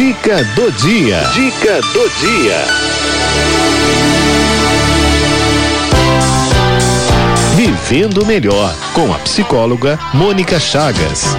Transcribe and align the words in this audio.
Dica 0.00 0.42
do 0.56 0.72
dia. 0.72 1.20
Dica 1.34 1.78
do 1.92 2.08
dia. 2.20 2.64
Vivendo 7.54 8.24
melhor 8.24 8.74
com 8.94 9.12
a 9.12 9.18
psicóloga 9.18 9.98
Mônica 10.14 10.58
Chagas. 10.58 11.36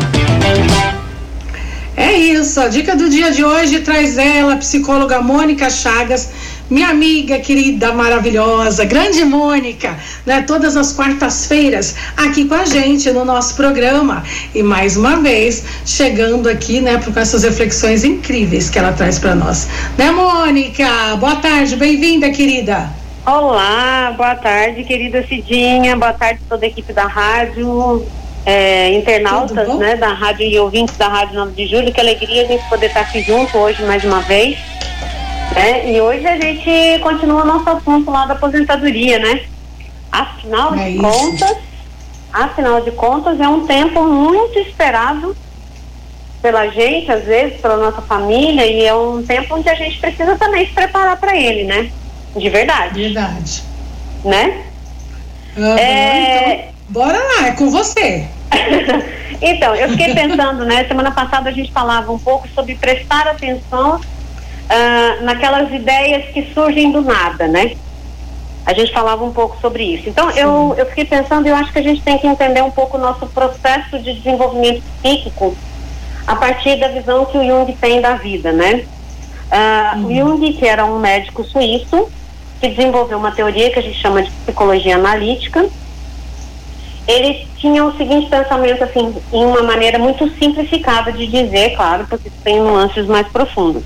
É 1.97 2.13
isso, 2.13 2.61
a 2.61 2.67
dica 2.67 2.95
do 2.95 3.09
dia 3.09 3.31
de 3.31 3.43
hoje 3.43 3.79
traz 3.79 4.19
ela, 4.19 4.53
a 4.53 4.57
psicóloga 4.57 5.19
Mônica 5.19 5.67
Chagas, 5.67 6.29
minha 6.71 6.87
amiga 6.87 7.37
querida, 7.37 7.91
maravilhosa, 7.91 8.85
grande 8.85 9.25
Mônica, 9.25 9.99
né? 10.25 10.41
Todas 10.47 10.77
as 10.77 10.93
quartas-feiras 10.93 11.95
aqui 12.15 12.45
com 12.45 12.55
a 12.55 12.65
gente 12.65 13.11
no 13.11 13.25
nosso 13.25 13.55
programa. 13.55 14.23
E 14.55 14.63
mais 14.63 14.95
uma 14.95 15.17
vez, 15.17 15.65
chegando 15.85 16.47
aqui, 16.47 16.79
né, 16.79 16.99
com 17.03 17.19
essas 17.19 17.43
reflexões 17.43 18.05
incríveis 18.05 18.69
que 18.69 18.79
ela 18.79 18.93
traz 18.93 19.19
para 19.19 19.35
nós. 19.35 19.67
Né, 19.97 20.11
Mônica? 20.11 20.87
Boa 21.19 21.35
tarde, 21.35 21.75
bem-vinda, 21.75 22.29
querida. 22.29 22.89
Olá, 23.25 24.13
boa 24.15 24.35
tarde, 24.35 24.85
querida 24.85 25.27
Cidinha, 25.27 25.97
boa 25.97 26.13
tarde 26.13 26.39
toda 26.47 26.65
a 26.65 26.69
equipe 26.69 26.93
da 26.93 27.05
rádio 27.05 28.03
é, 28.45 28.93
internautas 28.93 29.67
né, 29.77 29.95
da 29.95 30.13
rádio 30.13 30.47
e 30.47 30.57
ouvintes 30.57 30.95
da 30.97 31.07
Rádio 31.07 31.35
9 31.35 31.51
de 31.51 31.67
Julho. 31.67 31.91
Que 31.91 31.99
alegria 31.99 32.43
a 32.43 32.45
gente 32.45 32.67
poder 32.69 32.87
estar 32.87 33.01
aqui 33.01 33.21
junto 33.21 33.57
hoje 33.57 33.83
mais 33.83 34.03
uma 34.03 34.21
vez. 34.21 34.70
Né? 35.55 35.91
E 35.91 36.01
hoje 36.01 36.25
a 36.25 36.39
gente 36.39 36.99
continua 37.01 37.45
nosso 37.45 37.69
assunto 37.69 38.09
lá 38.09 38.25
da 38.25 38.33
aposentadoria, 38.33 39.19
né? 39.19 39.41
Afinal 40.11 40.73
é 40.73 40.89
de 40.89 40.95
isso. 40.95 41.01
contas, 41.01 41.57
afinal 42.31 42.81
de 42.81 42.91
contas, 42.91 43.39
é 43.39 43.47
um 43.47 43.65
tempo 43.65 44.03
muito 44.03 44.59
esperado 44.59 45.35
pela 46.41 46.67
gente, 46.67 47.11
às 47.11 47.23
vezes, 47.23 47.61
pela 47.61 47.77
nossa 47.77 48.01
família, 48.01 48.65
e 48.65 48.83
é 48.83 48.95
um 48.95 49.23
tempo 49.23 49.55
onde 49.55 49.69
a 49.69 49.75
gente 49.75 49.99
precisa 49.99 50.35
também 50.37 50.65
se 50.65 50.73
preparar 50.73 51.17
para 51.17 51.37
ele, 51.37 51.65
né? 51.65 51.91
De 52.35 52.49
verdade. 52.49 52.99
Verdade. 52.99 53.63
Né? 54.23 54.63
Uhum, 55.55 55.77
é... 55.77 56.53
então 56.53 56.71
Bora 56.89 57.17
lá, 57.17 57.47
é 57.47 57.51
com 57.51 57.69
você. 57.69 58.27
então, 59.41 59.73
eu 59.75 59.89
fiquei 59.89 60.13
pensando, 60.13 60.65
né? 60.65 60.83
Semana 60.85 61.11
passada 61.11 61.49
a 61.49 61.53
gente 61.53 61.71
falava 61.71 62.11
um 62.11 62.19
pouco 62.19 62.47
sobre 62.49 62.75
prestar 62.75 63.27
atenção 63.27 64.01
uh, 64.71 65.23
naquelas 65.23 65.71
ideias 65.71 66.31
que 66.31 66.53
surgem 66.53 66.91
do 66.91 67.01
nada, 67.01 67.47
né? 67.47 67.75
A 68.65 68.73
gente 68.73 68.93
falava 68.93 69.23
um 69.23 69.33
pouco 69.33 69.59
sobre 69.59 69.83
isso. 69.83 70.07
Então, 70.07 70.29
eu, 70.31 70.75
eu 70.77 70.85
fiquei 70.85 71.05
pensando, 71.05 71.47
eu 71.47 71.55
acho 71.55 71.71
que 71.71 71.79
a 71.79 71.83
gente 71.83 72.01
tem 72.01 72.17
que 72.17 72.27
entender 72.27 72.61
um 72.61 72.71
pouco 72.71 72.97
o 72.97 73.01
nosso 73.01 73.25
processo 73.27 73.99
de 73.99 74.13
desenvolvimento 74.13 74.83
psíquico 75.01 75.55
a 76.27 76.35
partir 76.35 76.79
da 76.79 76.87
visão 76.87 77.25
que 77.25 77.37
o 77.37 77.43
Jung 77.43 77.73
tem 77.73 77.99
da 77.99 78.13
vida, 78.13 78.51
né? 78.51 78.85
Uh, 79.51 79.97
uhum. 79.97 80.05
O 80.05 80.15
Jung, 80.15 80.53
que 80.53 80.65
era 80.65 80.85
um 80.85 80.99
médico 80.99 81.43
suíço, 81.43 82.07
que 82.59 82.69
desenvolveu 82.69 83.17
uma 83.17 83.31
teoria 83.31 83.71
que 83.71 83.79
a 83.79 83.81
gente 83.81 83.99
chama 83.99 84.21
de 84.21 84.29
psicologia 84.29 84.95
analítica, 84.95 85.67
ele 87.07 87.47
tinha 87.57 87.83
o 87.83 87.97
seguinte 87.97 88.29
pensamento, 88.29 88.83
assim, 88.83 89.13
em 89.33 89.43
uma 89.43 89.63
maneira 89.63 89.97
muito 89.97 90.29
simplificada 90.37 91.11
de 91.11 91.25
dizer, 91.25 91.75
claro, 91.75 92.05
porque 92.07 92.31
tem 92.43 92.59
nuances 92.59 93.07
mais 93.07 93.27
profundas. 93.27 93.83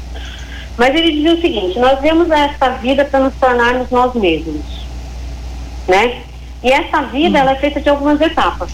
Mas 0.77 0.95
ele 0.95 1.11
dizia 1.11 1.33
o 1.33 1.41
seguinte: 1.41 1.79
nós 1.79 1.99
vemos 2.01 2.29
esta 2.29 2.69
vida 2.69 3.05
para 3.05 3.19
nos 3.21 3.35
tornarmos 3.35 3.89
nós 3.89 4.13
mesmos, 4.13 4.85
né? 5.87 6.23
E 6.63 6.71
essa 6.71 7.03
vida, 7.03 7.37
ela 7.37 7.51
é 7.51 7.55
feita 7.55 7.79
de 7.79 7.89
algumas 7.89 8.19
etapas, 8.19 8.71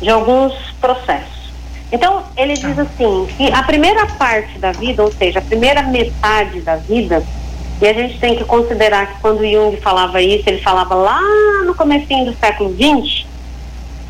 de 0.00 0.10
alguns 0.10 0.52
processos. 0.80 1.52
Então, 1.92 2.24
ele 2.36 2.54
diz 2.54 2.74
tá. 2.74 2.82
assim, 2.82 3.28
que 3.36 3.52
a 3.52 3.62
primeira 3.62 4.04
parte 4.06 4.58
da 4.58 4.72
vida, 4.72 5.02
ou 5.02 5.12
seja, 5.12 5.38
a 5.38 5.42
primeira 5.42 5.82
metade 5.82 6.60
da 6.60 6.74
vida, 6.74 7.22
e 7.80 7.86
a 7.86 7.92
gente 7.92 8.18
tem 8.18 8.34
que 8.36 8.44
considerar 8.44 9.14
que 9.14 9.20
quando 9.20 9.48
Jung 9.48 9.76
falava 9.80 10.20
isso, 10.20 10.48
ele 10.48 10.60
falava 10.60 10.94
lá 10.94 11.20
no 11.64 11.74
comecinho 11.74 12.24
do 12.24 12.36
século 12.36 12.74
XX, 12.74 13.26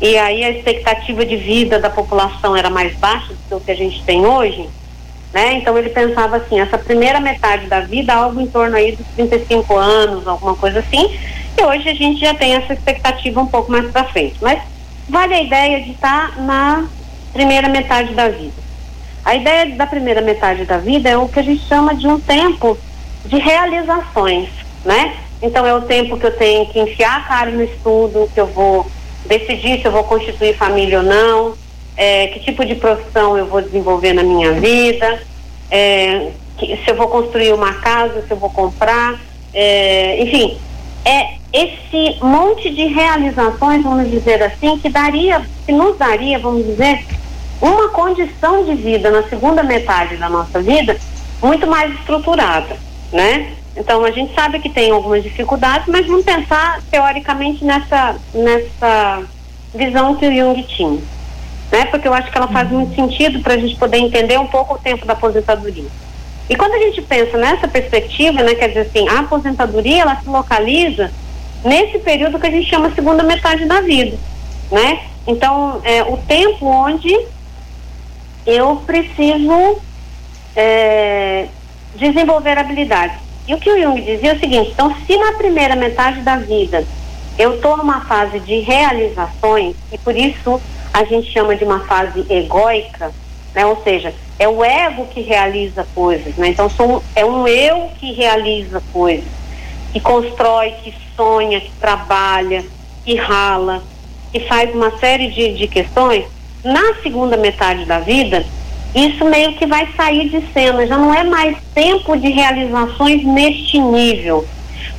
e 0.01 0.17
aí 0.17 0.43
a 0.43 0.49
expectativa 0.49 1.25
de 1.25 1.35
vida 1.37 1.79
da 1.79 1.89
população 1.89 2.55
era 2.55 2.69
mais 2.69 2.95
baixa 2.95 3.33
do 3.33 3.39
que 3.47 3.53
o 3.53 3.59
que 3.59 3.71
a 3.71 3.75
gente 3.75 4.03
tem 4.03 4.25
hoje, 4.25 4.67
né? 5.35 5.55
Então 5.55 5.77
ele 5.77 5.89
pensava 5.89 6.37
assim, 6.37 6.61
essa 6.61 6.77
primeira 6.77 7.19
metade 7.19 7.67
da 7.67 7.81
vida, 7.81 8.13
algo 8.13 8.39
em 8.39 8.47
torno 8.47 8.77
aí 8.77 8.95
dos 8.95 9.05
35 9.17 9.75
anos, 9.75 10.25
alguma 10.25 10.55
coisa 10.55 10.79
assim, 10.79 11.13
e 11.57 11.61
hoje 11.61 11.89
a 11.89 11.93
gente 11.93 12.21
já 12.21 12.33
tem 12.33 12.55
essa 12.55 12.71
expectativa 12.71 13.41
um 13.41 13.45
pouco 13.45 13.69
mais 13.69 13.91
para 13.91 14.05
frente. 14.05 14.37
Mas 14.41 14.61
vale 15.09 15.33
a 15.33 15.41
ideia 15.41 15.81
de 15.83 15.91
estar 15.91 16.33
tá 16.33 16.41
na 16.41 16.87
primeira 17.33 17.67
metade 17.67 18.13
da 18.13 18.29
vida. 18.29 18.53
A 19.25 19.35
ideia 19.35 19.75
da 19.75 19.85
primeira 19.85 20.21
metade 20.21 20.63
da 20.63 20.77
vida 20.77 21.09
é 21.09 21.17
o 21.17 21.27
que 21.27 21.39
a 21.41 21.43
gente 21.43 21.67
chama 21.67 21.93
de 21.93 22.07
um 22.07 22.17
tempo 22.17 22.77
de 23.25 23.37
realizações, 23.37 24.47
né? 24.85 25.17
Então 25.41 25.65
é 25.65 25.73
o 25.73 25.81
tempo 25.81 26.17
que 26.17 26.27
eu 26.27 26.37
tenho 26.37 26.65
que 26.67 26.79
enfiar 26.79 27.17
a 27.17 27.23
cara 27.23 27.51
no 27.51 27.61
estudo, 27.61 28.31
que 28.33 28.39
eu 28.39 28.47
vou 28.47 28.89
decidir 29.25 29.81
se 29.81 29.85
eu 29.85 29.91
vou 29.91 30.05
constituir 30.05 30.55
família 30.55 30.99
ou 30.99 31.03
não, 31.03 31.55
é, 31.97 32.27
que 32.27 32.39
tipo 32.39 32.65
de 32.65 32.75
profissão 32.75 33.37
eu 33.37 33.45
vou 33.45 33.61
desenvolver 33.61 34.13
na 34.13 34.23
minha 34.23 34.53
vida, 34.53 35.21
é, 35.71 36.31
que, 36.57 36.77
se 36.77 36.89
eu 36.89 36.95
vou 36.95 37.07
construir 37.07 37.53
uma 37.53 37.73
casa, 37.73 38.21
se 38.21 38.31
eu 38.31 38.37
vou 38.37 38.49
comprar, 38.49 39.19
é, 39.53 40.21
enfim, 40.21 40.57
é 41.05 41.35
esse 41.53 42.17
monte 42.21 42.69
de 42.69 42.85
realizações, 42.87 43.83
vamos 43.83 44.09
dizer 44.09 44.43
assim, 44.43 44.77
que 44.77 44.89
daria, 44.89 45.41
que 45.65 45.71
nos 45.71 45.97
daria, 45.97 46.37
vamos 46.37 46.65
dizer, 46.65 47.05
uma 47.61 47.89
condição 47.89 48.65
de 48.65 48.75
vida 48.75 49.09
na 49.09 49.23
segunda 49.29 49.63
metade 49.63 50.17
da 50.17 50.29
nossa 50.29 50.61
vida 50.61 50.97
muito 51.41 51.65
mais 51.65 51.93
estruturada, 51.99 52.75
né? 53.13 53.53
Então 53.77 54.03
a 54.03 54.11
gente 54.11 54.33
sabe 54.33 54.59
que 54.59 54.69
tem 54.69 54.91
algumas 54.91 55.23
dificuldades, 55.23 55.87
mas 55.87 56.05
vamos 56.05 56.25
pensar 56.25 56.81
teoricamente 56.89 57.63
nessa, 57.63 58.15
nessa 58.33 59.23
visão 59.73 60.15
que 60.15 60.27
o 60.27 60.33
Jung 60.33 60.63
tinha. 60.63 61.14
Né? 61.75 61.83
Porque 61.87 62.07
eu 62.07 62.13
acho 62.13 62.31
que 62.31 62.37
ela 62.37 62.47
faz 62.47 62.71
muito 62.71 62.95
sentido 62.95 63.41
para 63.41 63.55
a 63.55 63.57
gente 63.57 63.75
poder 63.75 63.97
entender 63.97 64.39
um 64.39 64.47
pouco 64.47 64.75
o 64.75 64.77
tempo 64.77 65.05
da 65.05 65.11
aposentadoria. 65.11 65.89
E 66.49 66.55
quando 66.55 66.73
a 66.73 66.79
gente 66.79 67.01
pensa 67.01 67.37
nessa 67.37 67.67
perspectiva, 67.67 68.41
né, 68.43 68.55
quer 68.55 68.69
dizer 68.69 68.79
assim, 68.81 69.09
a 69.09 69.19
aposentadoria 69.19 70.03
ela 70.03 70.15
se 70.15 70.29
localiza 70.29 71.11
nesse 71.65 71.99
período 71.99 72.39
que 72.39 72.47
a 72.47 72.51
gente 72.51 72.69
chama 72.69 72.95
segunda 72.95 73.23
metade 73.23 73.65
da 73.65 73.81
vida, 73.81 74.17
né? 74.71 75.01
Então, 75.27 75.81
é 75.83 76.01
o 76.03 76.15
tempo 76.15 76.65
onde 76.65 77.13
eu 78.45 78.77
preciso 78.85 79.77
é, 80.55 81.47
desenvolver 81.95 82.57
habilidades. 82.57 83.17
E 83.49 83.53
o 83.53 83.59
que 83.59 83.69
o 83.69 83.81
Jung 83.81 83.99
dizia 83.99 84.31
é 84.31 84.35
o 84.35 84.39
seguinte: 84.39 84.71
então, 84.71 84.95
se 85.05 85.17
na 85.17 85.33
primeira 85.33 85.75
metade 85.75 86.21
da 86.21 86.37
vida 86.37 86.85
eu 87.37 87.55
estou 87.55 87.75
numa 87.75 87.99
fase 88.05 88.39
de 88.39 88.59
realizações, 88.59 89.75
e 89.91 89.97
por 89.97 90.15
isso 90.15 90.61
a 90.95 91.03
gente 91.03 91.29
chama 91.29 91.57
de 91.57 91.65
uma 91.65 91.81
fase 91.81 92.25
egóica, 92.29 93.11
né? 93.53 93.65
ou 93.65 93.83
seja, 93.83 94.13
é 94.39 94.47
o 94.47 94.63
ego 94.63 95.05
que 95.07 95.19
realiza 95.19 95.85
coisas, 95.93 96.33
né? 96.37 96.47
então 96.47 96.69
sou, 96.69 97.03
é 97.13 97.25
um 97.25 97.45
eu 97.45 97.89
que 97.99 98.13
realiza 98.13 98.81
coisas, 98.93 99.27
que 99.91 99.99
constrói, 99.99 100.71
que 100.81 100.95
sonha, 101.13 101.59
que 101.59 101.71
trabalha, 101.81 102.63
que 103.03 103.15
rala, 103.17 103.83
que 104.31 104.39
faz 104.39 104.73
uma 104.73 104.97
série 104.97 105.27
de, 105.27 105.55
de 105.55 105.67
questões. 105.67 106.23
Na 106.63 106.93
segunda 107.03 107.35
metade 107.35 107.83
da 107.83 107.99
vida, 107.99 108.45
isso 108.95 109.25
meio 109.25 109.51
que 109.55 109.65
vai 109.65 109.89
sair 109.97 110.29
de 110.29 110.41
cena, 110.53 110.87
já 110.87 110.97
não 110.97 111.13
é 111.13 111.25
mais 111.25 111.57
tempo 111.73 112.15
de 112.15 112.29
realizações 112.29 113.21
neste 113.21 113.79
nível, 113.79 114.47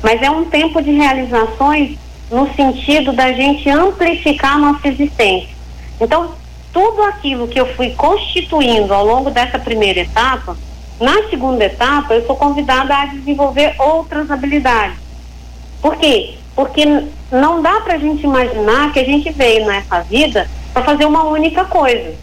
mas 0.03 0.21
é 0.21 0.29
um 0.29 0.45
tempo 0.45 0.79
de 0.79 0.91
realizações 0.91 1.97
no 2.29 2.47
sentido 2.53 3.13
da 3.13 3.33
gente 3.33 3.67
amplificar 3.67 4.59
nossa 4.59 4.89
existência. 4.89 5.56
Então, 5.99 6.33
tudo 6.71 7.03
aquilo 7.03 7.47
que 7.47 7.59
eu 7.59 7.75
fui 7.75 7.91
constituindo 7.91 8.93
ao 8.93 9.05
longo 9.05 9.31
dessa 9.31 9.57
primeira 9.57 10.01
etapa, 10.01 10.57
na 10.99 11.29
segunda 11.29 11.65
etapa, 11.65 12.13
eu 12.13 12.25
sou 12.25 12.35
convidada 12.35 12.95
a 12.95 13.05
desenvolver 13.05 13.75
outras 13.79 14.29
habilidades. 14.29 14.97
Por 15.81 15.95
quê? 15.97 16.35
Porque 16.55 16.85
não 17.31 17.61
dá 17.61 17.81
para 17.81 17.95
a 17.95 17.99
gente 17.99 18.23
imaginar 18.23 18.91
que 18.91 18.99
a 18.99 19.03
gente 19.03 19.31
veio 19.31 19.65
nessa 19.65 20.01
vida 20.01 20.49
para 20.73 20.83
fazer 20.83 21.05
uma 21.05 21.23
única 21.23 21.65
coisa 21.65 22.15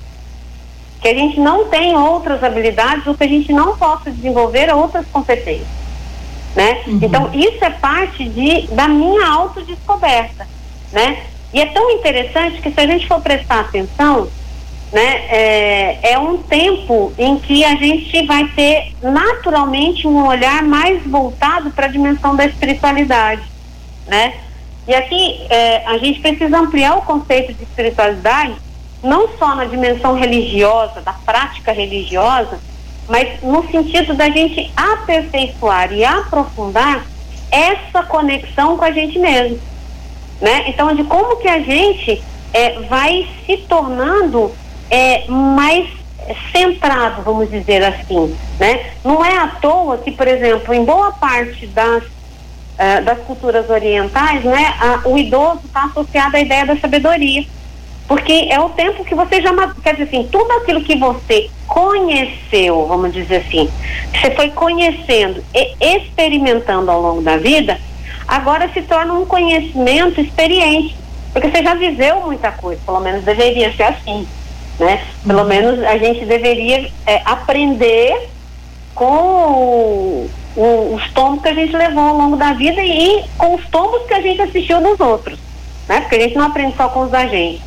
que 1.05 1.09
a 1.09 1.15
gente 1.15 1.39
não 1.39 1.67
tem 1.67 1.95
outras 1.95 2.43
habilidades 2.43 3.07
ou 3.07 3.15
que 3.15 3.25
a 3.25 3.29
gente 3.29 3.53
não 3.53 3.77
possa 3.77 4.11
desenvolver 4.11 4.75
outras 4.75 5.05
competências, 5.09 5.69
né? 6.57 6.83
Uhum. 6.87 6.99
Então 7.03 7.31
isso 7.35 7.63
é 7.63 7.69
parte 7.69 8.27
de 8.27 8.69
da 8.69 8.89
minha 8.89 9.29
autodescoberta, 9.29 10.49
né? 10.91 11.25
E 11.55 11.61
é 11.61 11.67
tão 11.67 11.89
interessante 11.93 12.61
que 12.61 12.69
se 12.69 12.81
a 12.81 12.87
gente 12.87 13.07
for 13.07 13.21
prestar 13.21 13.61
atenção, 13.61 14.29
né, 14.93 15.27
é, 15.29 16.13
é 16.13 16.19
um 16.19 16.39
tempo 16.39 17.13
em 17.17 17.39
que 17.39 17.65
a 17.65 17.77
gente 17.77 18.27
vai 18.27 18.49
ter 18.49 18.93
naturalmente 19.01 20.07
um 20.07 20.27
olhar 20.27 20.65
mais 20.65 21.01
voltado 21.05 21.71
para 21.71 21.87
a 21.87 21.89
dimensão 21.89 22.35
da 22.35 22.45
espiritualidade, 22.45 23.43
né? 24.09 24.35
E 24.87 24.95
aqui 24.95 25.47
é, 25.49 25.87
a 25.87 25.97
gente 25.99 26.21
precisa 26.21 26.59
ampliar 26.59 26.99
o 26.99 27.03
conceito 27.03 27.55
de 27.55 27.63
espiritualidade 27.63 28.57
não 29.03 29.29
só 29.39 29.55
na 29.55 29.65
dimensão 29.65 30.15
religiosa, 30.15 31.03
da 31.03 31.13
prática 31.13 31.73
religiosa, 31.73 32.59
mas 33.09 33.41
no 33.43 33.65
sentido 33.71 34.15
da 34.15 34.29
gente 34.29 34.73
aperfeiçoar 34.77 35.93
e 35.93 36.05
aprofundar 36.05 37.05
essa 37.51 38.03
conexão 38.03 38.77
com 38.77 38.85
a 38.85 38.91
gente 38.91 39.19
mesmo, 39.19 39.61
né? 40.45 40.65
Então, 40.69 40.95
de 40.95 41.03
como 41.05 41.37
que 41.37 41.49
a 41.49 41.59
gente 41.59 42.23
é, 42.53 42.79
vai 42.83 43.27
se 43.47 43.57
tornando 43.67 44.53
é, 44.91 45.25
mais 45.27 45.89
centrado, 46.53 47.23
vamos 47.23 47.51
dizer 47.51 47.83
assim, 47.83 48.37
né? 48.61 48.91
Não 49.03 49.25
é 49.25 49.39
à 49.39 49.49
toa 49.49 49.97
que, 49.99 50.11
por 50.11 50.29
exemplo, 50.29 50.75
em 50.75 50.85
boa 50.85 51.13
parte 51.13 51.67
das 51.69 52.05
uh, 52.05 53.05
das 53.05 53.19
culturas 53.21 53.69
orientais, 53.71 54.45
né, 54.45 54.75
a, 54.79 55.09
o 55.09 55.17
idoso 55.17 55.61
está 55.65 55.85
associado 55.85 56.37
à 56.37 56.41
ideia 56.41 56.67
da 56.67 56.77
sabedoria, 56.77 57.45
porque 58.07 58.49
é 58.51 58.61
o 58.61 58.69
tempo 58.71 59.05
que 59.05 59.15
você 59.15 59.41
já 59.41 59.51
quer 59.83 59.97
dizer 59.97 60.05
assim, 60.05 60.29
tudo 60.31 60.51
aquilo 60.53 60.83
que 60.83 60.97
você 60.97 61.49
conheceu, 61.67 62.87
vamos 62.87 63.13
dizer 63.13 63.37
assim, 63.47 63.71
você 64.13 64.31
foi 64.33 64.51
conhecendo 64.51 65.43
e 65.55 65.97
experimentando 65.97 66.91
ao 66.91 67.01
longo 67.01 67.23
da 67.23 67.39
vida, 67.39 67.79
agora 68.27 68.69
se 68.73 68.83
torna 68.83 69.15
um 69.15 69.27
conhecimento 69.27 70.21
experiente, 70.21 70.97
porque 71.33 71.51
você 71.51 71.63
já 71.63 71.75
viveu 71.75 72.23
muita 72.23 72.51
coisa, 72.53 72.81
pelo 72.85 73.01
menos 73.01 73.25
deveria 73.25 73.73
ser 73.73 73.85
assim 73.85 74.27
né? 74.79 75.03
Pelo 75.27 75.41
uhum. 75.41 75.47
menos 75.47 75.83
a 75.85 75.99
gente 75.99 76.25
deveria 76.25 76.91
é, 77.07 77.23
aprender 77.25 78.31
com 78.95 79.05
o, 79.05 80.31
o, 80.57 80.95
os 80.95 81.13
tombos 81.13 81.43
que 81.43 81.49
a 81.49 81.55
gente 81.55 81.77
levou 81.77 82.03
ao 82.03 82.17
longo 82.17 82.37
da 82.37 82.53
vida 82.53 82.83
e 82.83 83.25
com 83.37 83.55
os 83.55 83.67
tombos 83.69 84.07
que 84.07 84.15
a 84.15 84.21
gente 84.21 84.41
assistiu 84.43 84.81
dos 84.81 84.99
outros, 85.01 85.39
né? 85.89 86.01
Porque 86.01 86.17
a 86.17 86.21
gente 86.21 86.37
não 86.37 86.47
aprende 86.47 86.77
só 86.77 86.89
com 86.89 87.03
os 87.03 87.11
da 87.11 87.27
gente. 87.27 87.63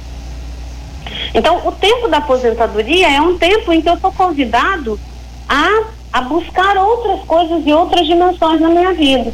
Então, 1.33 1.65
o 1.65 1.71
tempo 1.71 2.07
da 2.07 2.18
aposentadoria 2.18 3.10
é 3.10 3.21
um 3.21 3.38
tempo 3.38 3.71
em 3.71 3.81
que 3.81 3.89
eu 3.89 3.98
sou 3.98 4.12
convidado 4.12 5.00
a, 5.48 5.83
a 6.12 6.21
buscar 6.21 6.77
outras 6.77 7.21
coisas 7.21 7.65
e 7.65 7.74
outras 7.74 8.06
dimensões 8.06 8.60
na 8.60 8.69
minha 8.69 8.94
vida. 8.94 9.33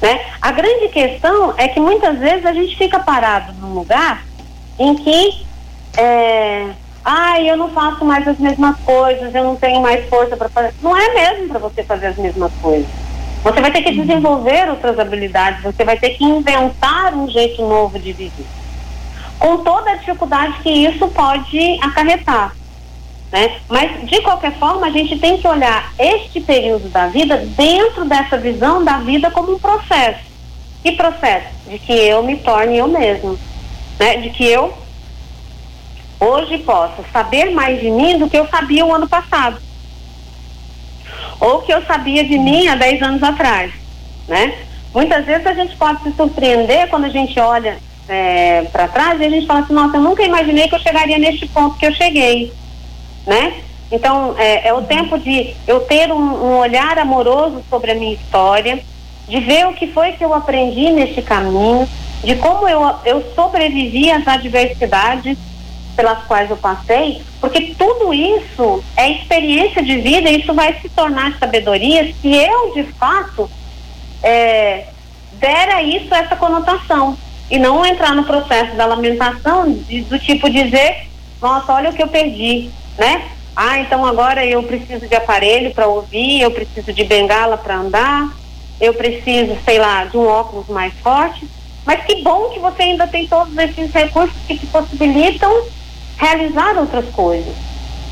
Né? 0.00 0.20
A 0.42 0.52
grande 0.52 0.88
questão 0.88 1.54
é 1.56 1.68
que 1.68 1.80
muitas 1.80 2.18
vezes 2.18 2.44
a 2.44 2.52
gente 2.52 2.76
fica 2.76 2.98
parado 3.00 3.52
num 3.54 3.74
lugar 3.74 4.24
em 4.78 4.94
que 4.94 5.46
é, 5.96 6.68
ah, 7.04 7.40
eu 7.40 7.56
não 7.56 7.70
faço 7.70 8.04
mais 8.04 8.26
as 8.26 8.38
mesmas 8.38 8.76
coisas, 8.80 9.34
eu 9.34 9.44
não 9.44 9.56
tenho 9.56 9.80
mais 9.80 10.08
força 10.08 10.36
para 10.36 10.48
fazer. 10.48 10.74
Não 10.82 10.96
é 10.96 11.14
mesmo 11.14 11.48
para 11.48 11.58
você 11.58 11.82
fazer 11.82 12.08
as 12.08 12.16
mesmas 12.16 12.52
coisas. 12.60 12.86
Você 13.42 13.60
vai 13.60 13.70
ter 13.70 13.82
que 13.82 13.92
desenvolver 13.92 14.68
outras 14.68 14.98
habilidades, 14.98 15.62
você 15.62 15.84
vai 15.84 15.96
ter 15.96 16.10
que 16.10 16.24
inventar 16.24 17.14
um 17.14 17.30
jeito 17.30 17.62
novo 17.62 17.98
de 17.98 18.12
viver. 18.12 18.44
Com 19.38 19.58
toda 19.58 19.92
a 19.92 19.94
dificuldade 19.94 20.54
que 20.62 20.68
isso 20.68 21.06
pode 21.08 21.78
acarretar. 21.80 22.52
Né? 23.32 23.60
Mas, 23.68 24.08
de 24.08 24.20
qualquer 24.22 24.52
forma, 24.58 24.86
a 24.86 24.90
gente 24.90 25.18
tem 25.18 25.38
que 25.38 25.48
olhar 25.48 25.92
este 25.98 26.40
período 26.40 26.88
da 26.88 27.08
vida 27.08 27.36
dentro 27.56 28.04
dessa 28.04 28.38
visão 28.38 28.84
da 28.84 28.98
vida 28.98 29.30
como 29.30 29.54
um 29.54 29.58
processo. 29.58 30.20
Que 30.82 30.92
processo? 30.92 31.48
De 31.66 31.78
que 31.78 31.92
eu 31.92 32.22
me 32.22 32.36
torne 32.36 32.78
eu 32.78 32.86
mesmo. 32.86 33.38
Né? 33.98 34.18
De 34.18 34.30
que 34.30 34.44
eu 34.46 34.72
hoje 36.20 36.58
posso 36.58 37.04
saber 37.12 37.50
mais 37.50 37.80
de 37.80 37.90
mim 37.90 38.18
do 38.18 38.28
que 38.28 38.38
eu 38.38 38.46
sabia 38.48 38.86
o 38.86 38.94
ano 38.94 39.08
passado. 39.08 39.60
Ou 41.40 41.62
que 41.62 41.72
eu 41.72 41.84
sabia 41.84 42.24
de 42.24 42.38
mim 42.38 42.66
há 42.68 42.74
10 42.74 43.02
anos 43.02 43.22
atrás, 43.22 43.72
né? 44.26 44.54
Muitas 44.94 45.26
vezes 45.26 45.46
a 45.46 45.52
gente 45.52 45.76
pode 45.76 46.02
se 46.02 46.12
surpreender 46.12 46.88
quando 46.88 47.04
a 47.04 47.10
gente 47.10 47.38
olha 47.38 47.76
é, 48.08 48.62
para 48.72 48.88
trás 48.88 49.20
e 49.20 49.24
a 49.24 49.28
gente 49.28 49.46
fala 49.46 49.60
assim, 49.60 49.74
nossa, 49.74 49.98
eu 49.98 50.00
nunca 50.00 50.22
imaginei 50.22 50.68
que 50.68 50.74
eu 50.74 50.80
chegaria 50.80 51.18
neste 51.18 51.46
ponto 51.48 51.76
que 51.76 51.84
eu 51.84 51.92
cheguei, 51.92 52.50
né? 53.26 53.62
Então, 53.90 54.34
é, 54.38 54.68
é 54.68 54.74
o 54.74 54.82
tempo 54.82 55.18
de 55.18 55.54
eu 55.66 55.80
ter 55.80 56.10
um, 56.10 56.16
um 56.16 56.58
olhar 56.58 56.98
amoroso 56.98 57.62
sobre 57.68 57.92
a 57.92 57.94
minha 57.94 58.14
história, 58.14 58.82
de 59.28 59.40
ver 59.40 59.66
o 59.66 59.72
que 59.72 59.88
foi 59.88 60.12
que 60.12 60.24
eu 60.24 60.32
aprendi 60.32 60.90
neste 60.90 61.22
caminho, 61.22 61.88
de 62.22 62.36
como 62.36 62.68
eu, 62.68 62.80
eu 63.04 63.24
sobrevivi 63.34 64.10
às 64.10 64.26
adversidades 64.26 65.38
pelas 65.94 66.22
quais 66.24 66.50
eu 66.50 66.56
passei, 66.56 67.22
porque 67.40 67.74
tudo 67.78 68.12
isso 68.12 68.84
é 68.96 69.10
experiência 69.12 69.82
de 69.82 69.98
vida 69.98 70.30
e 70.30 70.40
isso 70.40 70.52
vai 70.52 70.78
se 70.80 70.88
tornar 70.90 71.38
sabedoria 71.38 72.12
se 72.20 72.34
eu, 72.34 72.74
de 72.74 72.82
fato, 72.92 73.50
é, 74.22 74.86
der 75.34 75.70
a 75.70 75.82
isso 75.82 76.14
essa 76.14 76.36
conotação 76.36 77.16
e 77.50 77.58
não 77.58 77.84
entrar 77.84 78.14
no 78.14 78.24
processo 78.24 78.76
da 78.76 78.86
lamentação 78.86 79.72
de, 79.72 80.02
do 80.02 80.18
tipo 80.18 80.50
dizer, 80.50 81.06
nossa, 81.40 81.72
olha 81.72 81.90
o 81.90 81.94
que 81.94 82.02
eu 82.02 82.08
perdi, 82.08 82.70
né? 82.98 83.30
Ah, 83.54 83.78
então 83.78 84.04
agora 84.04 84.44
eu 84.44 84.62
preciso 84.62 85.06
de 85.06 85.14
aparelho 85.14 85.72
para 85.72 85.86
ouvir, 85.86 86.42
eu 86.42 86.50
preciso 86.50 86.92
de 86.92 87.04
bengala 87.04 87.56
para 87.56 87.76
andar, 87.76 88.28
eu 88.78 88.92
preciso, 88.92 89.56
sei 89.64 89.78
lá, 89.78 90.04
de 90.04 90.16
um 90.16 90.26
óculos 90.26 90.68
mais 90.68 90.92
forte. 91.02 91.48
Mas 91.86 92.04
que 92.04 92.20
bom 92.22 92.50
que 92.50 92.58
você 92.58 92.82
ainda 92.82 93.06
tem 93.06 93.26
todos 93.26 93.56
esses 93.56 93.92
recursos 93.92 94.36
que 94.46 94.58
te 94.58 94.66
possibilitam 94.66 95.50
realizar 96.18 96.76
outras 96.76 97.06
coisas, 97.10 97.54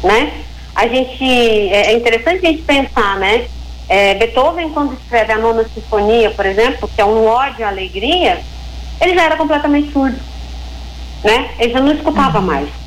né? 0.03 0.33
A 0.75 0.87
gente, 0.87 1.25
é, 1.25 1.93
é 1.93 1.97
interessante 1.97 2.47
a 2.47 2.51
gente 2.51 2.63
pensar, 2.63 3.19
né? 3.19 3.47
É, 3.89 4.15
Beethoven, 4.15 4.71
quando 4.71 4.95
escreve 4.95 5.33
a 5.33 5.39
nona 5.39 5.65
sinfonia, 5.75 6.31
por 6.31 6.47
exemplo, 6.47 6.89
que 6.89 7.01
é 7.01 7.05
um 7.05 7.27
ódio 7.27 7.65
à 7.65 7.69
alegria, 7.69 8.41
ele 9.01 9.15
já 9.15 9.25
era 9.25 9.37
completamente 9.37 9.93
surdo, 9.93 10.19
né? 11.23 11.51
Ele 11.59 11.73
já 11.73 11.81
não 11.81 11.93
escutava 11.93 12.39
uhum. 12.39 12.47
mais. 12.47 12.84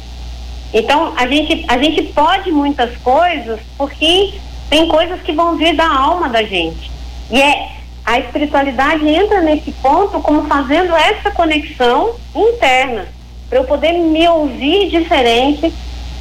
Então, 0.73 1.13
a 1.15 1.27
gente, 1.27 1.65
a 1.67 1.77
gente 1.77 2.03
pode 2.13 2.51
muitas 2.51 2.95
coisas 2.97 3.59
porque 3.77 4.33
tem 4.69 4.87
coisas 4.87 5.21
que 5.21 5.31
vão 5.31 5.55
vir 5.55 5.75
da 5.75 5.87
alma 5.87 6.29
da 6.29 6.43
gente. 6.43 6.91
E 7.31 7.41
é 7.41 7.77
a 8.05 8.19
espiritualidade 8.19 9.07
entra 9.07 9.41
nesse 9.41 9.71
ponto 9.73 10.21
como 10.21 10.43
fazendo 10.43 10.95
essa 10.95 11.29
conexão 11.31 12.15
interna 12.33 13.07
para 13.49 13.59
eu 13.59 13.63
poder 13.65 13.93
me 13.93 14.27
ouvir 14.27 14.89
diferente, 14.89 15.73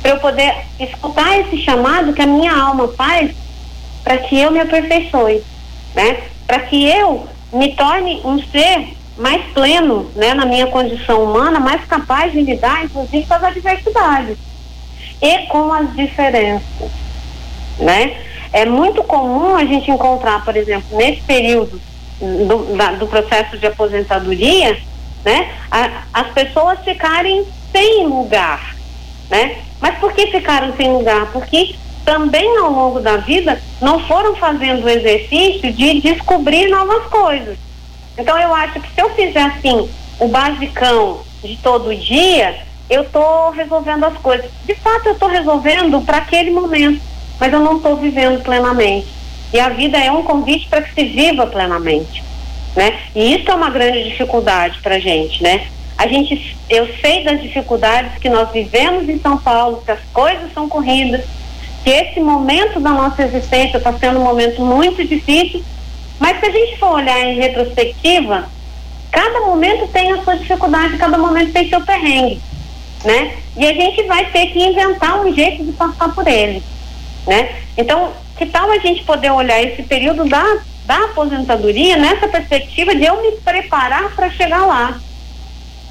para 0.03 0.13
eu 0.13 0.19
poder 0.19 0.65
escutar 0.79 1.39
esse 1.41 1.59
chamado 1.59 2.13
que 2.13 2.23
a 2.23 2.27
minha 2.27 2.57
alma 2.57 2.89
faz 2.89 3.31
para 4.03 4.19
que 4.19 4.39
eu 4.39 4.53
me 4.53 4.61
aperfeiçoe, 4.61 5.43
né? 5.95 6.23
Para 6.47 6.61
que 6.61 6.89
eu 6.89 7.27
me 7.53 7.75
torne 7.75 8.21
um 8.25 8.39
ser 8.39 8.97
mais 9.17 9.43
pleno, 9.53 10.11
né, 10.15 10.35
na 10.35 10.45
minha 10.45 10.67
condição 10.67 11.25
humana, 11.25 11.59
mais 11.59 11.85
capaz 11.85 12.33
de 12.33 12.41
lidar, 12.43 12.85
inclusive, 12.85 13.27
com 13.27 13.35
as 13.35 13.45
adversidades 13.45 14.37
e 15.23 15.39
com 15.47 15.73
as 15.73 15.95
diferenças, 15.95 16.91
né? 17.79 18.17
É 18.53 18.65
muito 18.65 19.03
comum 19.03 19.55
a 19.57 19.65
gente 19.65 19.91
encontrar, 19.91 20.45
por 20.45 20.57
exemplo, 20.57 20.97
nesse 20.97 21.23
período 21.23 21.81
do, 22.21 22.77
da, 22.77 22.93
do 22.93 23.07
processo 23.07 23.59
de 23.59 23.67
aposentadoria, 23.67 24.79
né? 25.25 25.51
A, 25.71 26.03
as 26.13 26.29
pessoas 26.29 26.79
ficarem 26.85 27.45
sem 27.73 28.07
lugar, 28.07 28.77
né? 29.31 29.57
Mas 29.81 29.99
por 29.99 30.13
que 30.13 30.27
ficaram 30.29 30.75
sem 30.77 30.91
lugar? 30.93 31.27
Porque 31.33 31.75
também 32.05 32.57
ao 32.59 32.71
longo 32.71 33.01
da 33.01 33.17
vida 33.17 33.61
não 33.81 33.99
foram 34.07 34.37
fazendo 34.37 34.85
o 34.85 34.89
exercício 34.89 35.73
de 35.73 36.01
descobrir 36.01 36.69
novas 36.69 37.05
coisas. 37.07 37.59
Então 38.19 38.39
eu 38.39 38.55
acho 38.55 38.81
que 38.81 38.95
se 38.95 39.01
eu 39.01 39.11
fizer 39.11 39.43
assim 39.43 39.89
o 40.19 40.29
basicão 40.29 41.21
de 41.43 41.57
todo 41.59 41.95
dia, 41.95 42.57
eu 42.89 43.03
estou 43.03 43.51
resolvendo 43.51 44.05
as 44.05 44.17
coisas. 44.19 44.51
De 44.65 44.75
fato 44.77 45.07
eu 45.07 45.13
estou 45.13 45.29
resolvendo 45.29 46.01
para 46.05 46.19
aquele 46.19 46.51
momento, 46.51 47.01
mas 47.39 47.53
eu 47.53 47.61
não 47.61 47.77
estou 47.77 47.97
vivendo 47.97 48.43
plenamente. 48.43 49.07
E 49.53 49.61
a 49.61 49.69
vida 49.69 49.99
é 49.99 50.11
um 50.11 50.23
convite 50.23 50.69
para 50.69 50.83
que 50.83 50.95
se 50.95 51.05
viva 51.05 51.47
plenamente 51.47 52.27
né? 52.77 52.99
E 53.15 53.35
isso 53.35 53.51
é 53.51 53.55
uma 53.55 53.71
grande 53.71 54.05
dificuldade 54.05 54.79
para 54.83 55.01
gente, 55.01 55.43
né? 55.43 55.67
A 55.97 56.07
gente, 56.07 56.57
eu 56.69 56.87
sei 57.01 57.25
das 57.25 57.41
dificuldades 57.43 58.19
que 58.19 58.29
nós 58.29 58.51
vivemos 58.53 59.09
em 59.09 59.19
São 59.19 59.39
Paulo, 59.39 59.83
que 59.85 59.91
as 59.91 60.01
coisas 60.13 60.53
são 60.53 60.69
corridas, 60.69 61.25
que 61.83 61.89
esse 61.89 62.21
momento 62.21 62.79
da 62.79 62.91
nossa 62.91 63.23
existência 63.23 63.79
está 63.79 63.93
sendo 63.95 64.21
um 64.21 64.25
momento 64.25 64.61
muito 64.61 65.03
difícil, 65.03 65.65
mas 66.19 66.41
se 66.41 66.47
a 66.47 66.51
gente 66.51 66.79
for 66.79 66.95
olhar 66.95 67.19
em 67.25 67.39
retrospectiva, 67.39 68.49
cada 69.11 69.41
momento 69.41 69.89
tem 69.89 70.13
a 70.13 70.23
sua 70.23 70.37
dificuldade, 70.37 70.97
cada 70.97 71.19
momento 71.19 71.53
tem 71.53 71.69
seu 71.69 71.81
perrengue, 71.81 72.41
né? 73.05 73.35
E 73.57 73.67
a 73.67 73.73
gente 73.73 74.03
vai 74.05 74.27
ter 74.27 74.47
que 74.49 74.63
inventar 74.63 75.21
um 75.21 75.35
jeito 75.35 75.65
de 75.65 75.73
passar 75.73 76.15
por 76.15 76.27
ele, 76.27 76.63
né? 77.27 77.57
Então, 77.77 78.13
que 78.37 78.47
tal 78.47 78.71
a 78.71 78.79
gente 78.79 79.05
poder 79.05 79.31
olhar 79.31 79.63
esse 79.63 79.83
período 79.83 80.25
da 80.25 80.45
da 80.87 81.05
aposentadoria 81.07 81.97
nessa 81.97 82.29
perspectiva 82.29 82.95
de 82.95 83.05
eu 83.05 83.21
me 83.21 83.33
preparar 83.39 84.15
para 84.15 84.31
chegar 84.31 84.65
lá, 84.65 84.99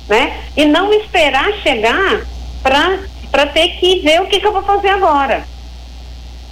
né? 0.07 0.41
E 0.55 0.65
não 0.65 0.91
esperar 0.93 1.51
chegar 1.61 2.25
para 2.63 3.45
ter 3.47 3.67
que 3.77 3.99
ver 3.99 4.21
o 4.21 4.27
que, 4.27 4.39
que 4.39 4.47
eu 4.47 4.53
vou 4.53 4.63
fazer 4.63 4.89
agora, 4.89 5.45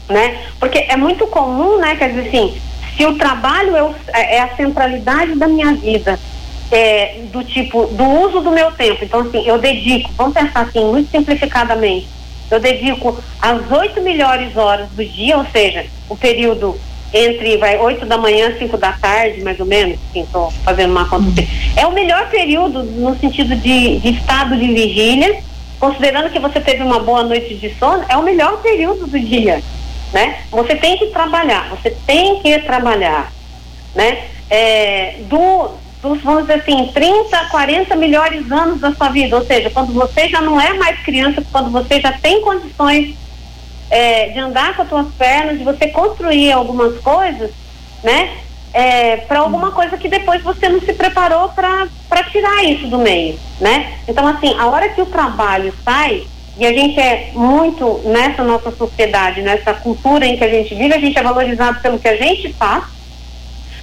né? 0.09 0.45
Porque 0.59 0.79
é 0.79 0.97
muito 0.97 1.25
comum, 1.27 1.79
né? 1.79 1.95
Quer 1.95 2.09
dizer 2.09 2.27
assim, 2.27 2.61
se 2.95 3.05
o 3.05 3.17
trabalho 3.17 3.75
é, 3.75 3.83
o, 3.83 3.95
é 4.13 4.39
a 4.39 4.55
centralidade 4.55 5.35
da 5.35 5.47
minha 5.47 5.73
vida, 5.73 6.19
é, 6.71 7.21
do 7.31 7.43
tipo, 7.43 7.85
do 7.87 8.03
uso 8.03 8.41
do 8.41 8.51
meu 8.51 8.71
tempo, 8.71 9.03
então 9.03 9.21
assim, 9.21 9.47
eu 9.47 9.57
dedico, 9.59 10.11
vamos 10.17 10.33
pensar 10.33 10.61
assim, 10.61 10.83
muito 10.85 11.11
simplificadamente, 11.11 12.07
eu 12.49 12.59
dedico 12.59 13.17
as 13.41 13.71
oito 13.71 14.01
melhores 14.01 14.55
horas 14.55 14.89
do 14.89 15.03
dia, 15.03 15.37
ou 15.37 15.45
seja, 15.45 15.85
o 16.09 16.15
período 16.15 16.77
entre 17.13 17.57
vai 17.57 17.77
8 17.77 18.05
da 18.07 18.17
manhã, 18.17 18.55
5 18.57 18.75
da 18.77 18.91
tarde, 18.93 19.41
mais 19.41 19.59
ou 19.59 19.65
menos, 19.65 19.99
estou 20.15 20.51
fazendo 20.63 20.91
uma 20.91 21.07
conta. 21.07 21.25
Uhum. 21.25 21.47
É 21.75 21.85
o 21.85 21.91
melhor 21.91 22.27
período 22.29 22.83
no 22.83 23.15
sentido 23.19 23.55
de, 23.55 23.99
de 23.99 24.09
estado 24.09 24.57
de 24.57 24.67
vigília, 24.67 25.39
considerando 25.79 26.31
que 26.31 26.39
você 26.39 26.59
teve 26.59 26.81
uma 26.81 26.99
boa 26.99 27.23
noite 27.23 27.53
de 27.55 27.73
sono, 27.75 28.03
é 28.09 28.17
o 28.17 28.23
melhor 28.23 28.61
período 28.61 29.05
do 29.05 29.19
dia, 29.19 29.61
né? 30.13 30.43
Você 30.51 30.75
tem 30.75 30.97
que 30.97 31.07
trabalhar, 31.07 31.69
você 31.69 31.89
tem 32.05 32.39
que 32.39 32.59
trabalhar, 32.59 33.33
né? 33.95 34.27
É, 34.49 35.15
do, 35.21 35.71
dos, 36.01 36.21
vamos 36.21 36.43
dizer 36.43 36.61
assim, 36.61 36.91
30 36.93 37.35
a 37.35 37.49
40 37.49 37.95
melhores 37.95 38.51
anos 38.51 38.79
da 38.79 38.93
sua 38.93 39.09
vida, 39.09 39.35
ou 39.35 39.43
seja, 39.43 39.71
quando 39.71 39.91
você 39.91 40.29
já 40.29 40.39
não 40.39 40.61
é 40.61 40.73
mais 40.73 40.99
criança, 40.99 41.43
quando 41.51 41.71
você 41.71 41.99
já 41.99 42.11
tem 42.11 42.41
condições 42.41 43.15
é, 43.89 44.29
de 44.29 44.39
andar 44.39 44.75
com 44.75 44.83
as 44.83 44.89
tuas 44.89 45.07
pernas, 45.15 45.57
de 45.57 45.63
você 45.63 45.87
construir 45.87 46.51
algumas 46.51 46.99
coisas, 46.99 47.51
né? 48.03 48.37
É, 48.71 49.17
para 49.17 49.39
alguma 49.39 49.71
coisa 49.71 49.97
que 49.97 50.09
depois 50.09 50.41
você 50.41 50.67
não 50.67 50.81
se 50.81 50.93
preparou 50.93 51.49
para 51.49 52.23
tirar 52.31 52.63
isso 52.63 52.87
do 52.87 52.97
meio, 52.97 53.39
né? 53.59 53.99
Então, 54.07 54.27
assim, 54.27 54.55
a 54.57 54.67
hora 54.67 54.89
que 54.89 55.01
o 55.01 55.05
trabalho 55.05 55.71
sai, 55.83 56.25
e 56.57 56.65
a 56.65 56.71
gente 56.71 56.99
é 56.99 57.31
muito 57.33 58.01
nessa 58.05 58.43
nossa 58.43 58.71
sociedade, 58.71 59.41
nessa 59.41 59.73
cultura 59.73 60.25
em 60.25 60.37
que 60.37 60.43
a 60.43 60.49
gente 60.49 60.75
vive, 60.75 60.93
a 60.93 60.99
gente 60.99 61.17
é 61.17 61.23
valorizado 61.23 61.79
pelo 61.81 61.97
que 61.97 62.07
a 62.07 62.15
gente 62.15 62.53
faz, 62.53 62.83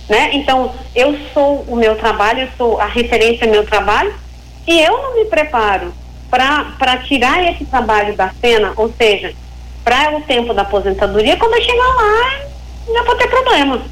né? 0.09 0.31
Então, 0.35 0.73
eu 0.95 1.17
sou 1.35 1.65
o 1.67 1.75
meu 1.75 1.97
trabalho, 1.97 2.43
eu 2.43 2.49
sou 2.57 2.81
a 2.81 2.87
referência 2.87 3.45
ao 3.45 3.51
meu 3.51 3.67
trabalho, 3.67 4.15
e 4.67 4.81
eu 4.81 5.03
não 5.03 5.17
me 5.17 5.25
preparo 5.25 5.93
para 6.31 6.97
tirar 6.99 7.43
esse 7.51 7.65
trabalho 7.65 8.15
da 8.15 8.31
cena, 8.41 8.73
ou 8.77 8.93
seja, 8.97 9.35
para 9.83 10.17
o 10.17 10.21
tempo 10.23 10.55
da 10.55 10.63
aposentadoria, 10.63 11.37
quando 11.37 11.55
eu 11.55 11.63
chegar 11.63 11.95
lá, 11.97 12.41
já 12.87 13.03
vou 13.03 13.17
ter 13.17 13.29
problema. 13.29 13.83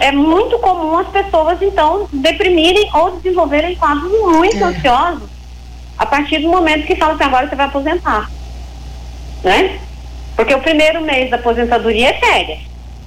é 0.00 0.12
muito 0.12 0.56
comum 0.60 0.98
as 0.98 1.08
pessoas, 1.08 1.60
então, 1.62 2.08
deprimirem 2.12 2.88
ou 2.94 3.18
desenvolverem 3.18 3.74
quadros 3.74 4.12
muito 4.22 4.56
é. 4.56 4.62
ansiosos 4.62 5.37
a 5.98 6.06
partir 6.06 6.38
do 6.38 6.48
momento 6.48 6.86
que 6.86 6.96
falam 6.96 7.14
assim, 7.14 7.24
agora 7.24 7.48
você 7.48 7.56
vai 7.56 7.66
aposentar. 7.66 8.30
Né? 9.42 9.78
Porque 10.36 10.54
o 10.54 10.60
primeiro 10.60 11.00
mês 11.02 11.30
da 11.30 11.36
aposentadoria 11.36 12.10
é 12.10 12.18
séria. 12.18 12.58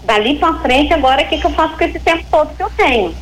Dali 0.03 0.37
para 0.37 0.59
frente, 0.59 0.93
agora, 0.93 1.21
o 1.21 1.27
que, 1.27 1.37
que 1.37 1.45
eu 1.45 1.51
faço 1.51 1.77
com 1.77 1.83
esse 1.83 1.99
tempo 1.99 2.25
todo 2.29 2.55
que 2.55 2.63
eu 2.63 2.69
tenho? 2.71 3.15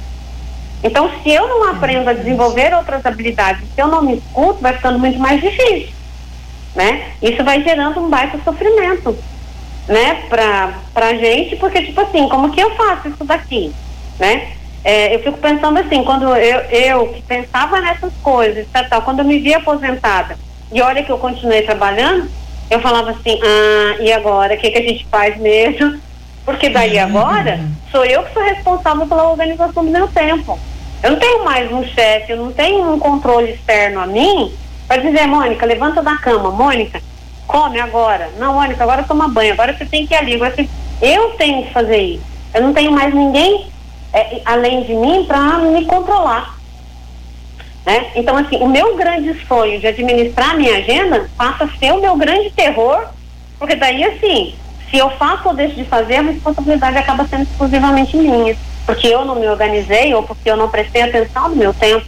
Então, 0.83 1.11
se 1.21 1.29
eu 1.29 1.47
não 1.47 1.69
aprendo 1.69 2.09
a 2.09 2.13
desenvolver 2.13 2.73
outras 2.73 3.05
habilidades, 3.05 3.67
se 3.75 3.81
eu 3.81 3.88
não 3.88 4.01
me 4.01 4.15
escuto, 4.15 4.61
vai 4.61 4.73
ficando 4.73 4.97
muito 4.97 5.19
mais 5.19 5.41
difícil 5.41 5.99
né? 6.75 7.11
Isso 7.21 7.43
vai 7.43 7.63
gerando 7.63 7.99
um 7.99 8.09
baita 8.09 8.39
sofrimento, 8.43 9.17
né? 9.88 10.23
Pra, 10.29 10.73
pra 10.93 11.15
gente, 11.15 11.55
porque, 11.55 11.83
tipo 11.83 11.99
assim, 12.01 12.27
como 12.29 12.51
que 12.51 12.61
eu 12.61 12.75
faço 12.75 13.09
isso 13.09 13.23
daqui, 13.23 13.73
né? 14.19 14.53
É, 14.83 15.13
eu 15.13 15.19
fico 15.19 15.38
pensando 15.38 15.77
assim, 15.79 16.03
quando 16.03 16.33
eu, 16.36 16.59
eu 16.69 17.07
que 17.09 17.21
pensava 17.24 17.81
nessas 17.81 18.13
coisas, 18.24 18.65
tal, 18.71 18.86
tal, 18.86 19.01
quando 19.01 19.19
eu 19.19 19.25
me 19.25 19.39
vi 19.39 19.53
aposentada, 19.53 20.38
e 20.71 20.81
olha 20.81 21.03
que 21.03 21.12
eu 21.12 21.17
continuei 21.17 21.63
trabalhando, 21.63 22.29
eu 22.69 22.79
falava 22.79 23.12
assim, 23.12 23.39
ah, 23.43 23.98
e 24.00 24.12
agora, 24.12 24.53
o 24.53 24.57
que, 24.57 24.71
que 24.71 24.77
a 24.77 24.83
gente 24.83 25.05
faz 25.07 25.38
mesmo? 25.38 26.00
Porque 26.45 26.69
daí 26.69 26.98
agora 26.98 27.59
sou 27.91 28.05
eu 28.05 28.24
que 28.24 28.33
sou 28.33 28.43
responsável 28.43 29.05
pela 29.05 29.29
organização 29.29 29.83
do 29.83 29.91
meu 29.91 30.07
tempo. 30.07 30.57
Eu 31.03 31.12
não 31.12 31.19
tenho 31.19 31.43
mais 31.43 31.71
um 31.71 31.83
chefe, 31.83 32.31
eu 32.31 32.38
não 32.38 32.51
tenho 32.51 32.93
um 32.93 33.00
controle 33.00 33.51
externo 33.51 34.00
a 34.00 34.07
mim 34.07 34.51
Vai 34.89 35.01
dizer, 35.01 35.27
Mônica, 35.27 35.67
levanta 35.67 36.01
da 36.01 36.17
cama, 36.17 36.50
Mônica, 36.50 37.00
come 37.45 37.79
agora. 37.79 38.31
Não, 38.39 38.55
Mônica, 38.55 38.81
agora 38.81 39.03
toma 39.03 39.27
banho, 39.27 39.53
agora 39.53 39.77
você 39.77 39.86
tem 39.86 40.07
que 40.07 40.15
ir 40.15 40.17
ali. 40.17 40.33
Agora 40.33 40.51
você... 40.55 40.67
Eu 41.00 41.29
tenho 41.38 41.63
que 41.63 41.71
fazer 41.71 41.98
isso. 41.98 42.24
Eu 42.55 42.63
não 42.63 42.74
tenho 42.74 42.91
mais 42.91 43.13
ninguém 43.13 43.67
é, 44.13 44.41
além 44.45 44.83
de 44.83 44.93
mim 44.93 45.25
para 45.25 45.59
me 45.59 45.85
controlar. 45.85 46.57
Né? 47.85 48.11
Então, 48.15 48.37
assim, 48.37 48.57
o 48.57 48.67
meu 48.67 48.95
grande 48.95 49.33
sonho 49.47 49.79
de 49.79 49.87
administrar 49.87 50.51
a 50.51 50.55
minha 50.55 50.77
agenda 50.77 51.29
passa 51.37 51.63
a 51.63 51.77
ser 51.77 51.93
o 51.93 52.01
meu 52.01 52.15
grande 52.15 52.51
terror, 52.51 53.07
porque 53.57 53.75
daí, 53.75 54.03
assim, 54.03 54.55
se 54.89 54.97
eu 54.97 55.09
faço 55.11 55.47
ou 55.47 55.53
deixo 55.53 55.75
de 55.75 55.85
fazer, 55.85 56.17
a 56.17 56.21
responsabilidade 56.21 56.97
acaba 56.97 57.27
sendo 57.27 57.43
exclusivamente 57.43 58.17
minha. 58.17 58.55
Porque 58.85 59.07
eu 59.07 59.23
não 59.23 59.35
me 59.35 59.47
organizei 59.47 60.13
ou 60.13 60.23
porque 60.23 60.49
eu 60.49 60.57
não 60.57 60.69
prestei 60.69 61.03
atenção 61.03 61.49
no 61.49 61.55
meu 61.55 61.73
tempo 61.73 62.05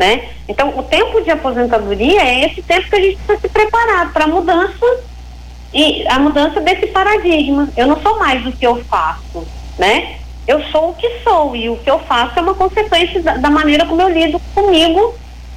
né? 0.00 0.30
Então, 0.48 0.78
o 0.78 0.82
tempo 0.82 1.20
de 1.20 1.30
aposentadoria 1.30 2.22
é 2.22 2.46
esse 2.46 2.62
tempo 2.62 2.88
que 2.88 2.96
a 2.96 3.00
gente 3.00 3.16
precisa 3.18 3.38
se 3.38 3.48
preparar 3.50 4.10
para 4.10 4.24
a 4.24 4.28
mudança 4.28 4.86
e 5.74 6.08
a 6.08 6.18
mudança 6.18 6.58
desse 6.62 6.86
paradigma. 6.86 7.68
Eu 7.76 7.86
não 7.86 8.00
sou 8.00 8.18
mais 8.18 8.42
do 8.42 8.50
que 8.50 8.66
eu 8.66 8.82
faço, 8.84 9.46
né? 9.78 10.19
Eu 10.46 10.62
sou 10.70 10.90
o 10.90 10.94
que 10.94 11.20
sou 11.22 11.54
e 11.54 11.68
o 11.68 11.76
que 11.76 11.90
eu 11.90 11.98
faço 12.00 12.38
é 12.38 12.42
uma 12.42 12.54
consequência 12.54 13.22
da, 13.22 13.36
da 13.36 13.50
maneira 13.50 13.86
como 13.86 14.02
eu 14.02 14.08
lido 14.08 14.40
comigo 14.54 15.14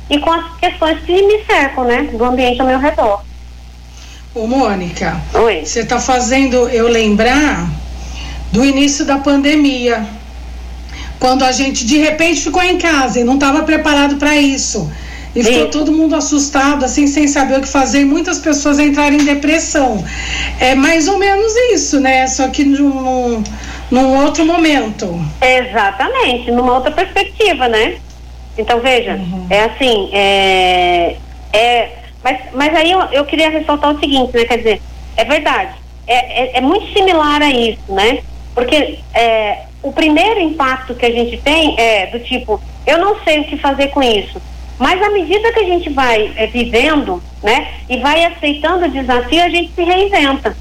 e 0.10 0.20
com 0.20 0.32
as 0.32 0.58
questões 0.58 1.00
que 1.02 1.22
me 1.22 1.44
cercam, 1.46 1.86
né? 1.86 2.10
Do 2.12 2.24
ambiente 2.24 2.60
ao 2.62 2.68
meu 2.68 2.80
redor. 2.80 3.22
Ô, 4.36 4.48
Mônica, 4.48 5.22
você 5.63 5.82
está 5.82 6.00
fazendo 6.00 6.68
eu 6.70 6.88
lembrar 6.88 7.70
do 8.52 8.66
início 8.66 9.06
da 9.06 9.18
pandemia 9.18 10.06
quando 11.20 11.44
a 11.44 11.52
gente 11.52 11.86
de 11.86 11.98
repente 11.98 12.42
ficou 12.42 12.62
em 12.62 12.78
casa 12.78 13.20
e 13.20 13.24
não 13.24 13.36
estava 13.36 13.63
preparado 13.63 14.18
para 14.18 14.36
isso. 14.36 14.92
E 15.36 15.44
ficou 15.44 15.68
todo 15.70 15.92
mundo 15.92 16.16
assustado, 16.16 16.86
assim, 16.86 17.08
sem 17.08 17.28
saber 17.28 17.58
o 17.58 17.62
que 17.62 17.68
fazer, 17.68 18.02
e 18.02 18.06
muitas 18.06 18.38
pessoas 18.38 18.78
entraram 18.78 19.16
em 19.16 19.24
depressão. 19.24 20.04
É 20.60 20.75
mais 20.75 21.08
ou 21.08 21.18
menos 21.18 21.52
isso, 21.74 22.00
né? 22.00 22.28
Só 22.28 22.48
que 22.50 22.63
num, 22.63 23.44
num 23.94 24.26
outro 24.26 24.44
momento. 24.44 25.24
Exatamente, 25.40 26.52
numa 26.52 26.74
outra 26.74 26.90
perspectiva, 26.90 27.68
né? 27.68 27.98
Então, 28.58 28.80
veja, 28.80 29.14
uhum. 29.14 29.46
é 29.52 29.60
assim, 29.66 30.10
é, 30.12 31.16
é, 31.54 31.90
mas, 32.24 32.40
mas 32.54 32.76
aí 32.76 32.90
eu, 32.90 33.02
eu 33.12 33.24
queria 33.24 33.52
ressaltar 33.52 33.96
o 33.96 34.00
seguinte, 34.00 34.36
né? 34.36 34.46
Quer 34.46 34.58
dizer, 34.58 34.82
é 35.16 35.24
verdade, 35.24 35.76
é, 36.08 36.16
é, 36.16 36.58
é 36.58 36.62
muito 36.62 36.92
similar 36.92 37.44
a 37.44 37.52
isso, 37.52 37.84
né? 37.90 38.24
Porque 38.56 38.98
é, 39.14 39.60
o 39.84 39.92
primeiro 39.92 40.40
impacto 40.40 40.96
que 40.96 41.06
a 41.06 41.12
gente 41.12 41.38
tem 41.38 41.80
é 41.80 42.08
do 42.08 42.20
tipo, 42.20 42.60
eu 42.88 42.98
não 42.98 43.18
sei 43.24 43.42
o 43.42 43.44
que 43.44 43.58
fazer 43.58 43.90
com 43.90 44.02
isso. 44.02 44.42
Mas 44.80 45.00
à 45.04 45.12
medida 45.12 45.54
que 45.54 45.60
a 45.60 45.66
gente 45.66 45.92
vai 45.92 46.34
é, 46.36 46.48
vivendo, 46.48 47.22
né, 47.44 47.68
e 47.88 47.98
vai 47.98 48.26
aceitando 48.26 48.86
o 48.86 48.90
desafio, 48.90 49.44
a 49.44 49.50
gente 49.50 49.72
se 49.76 49.84
reinventa. 49.84 50.58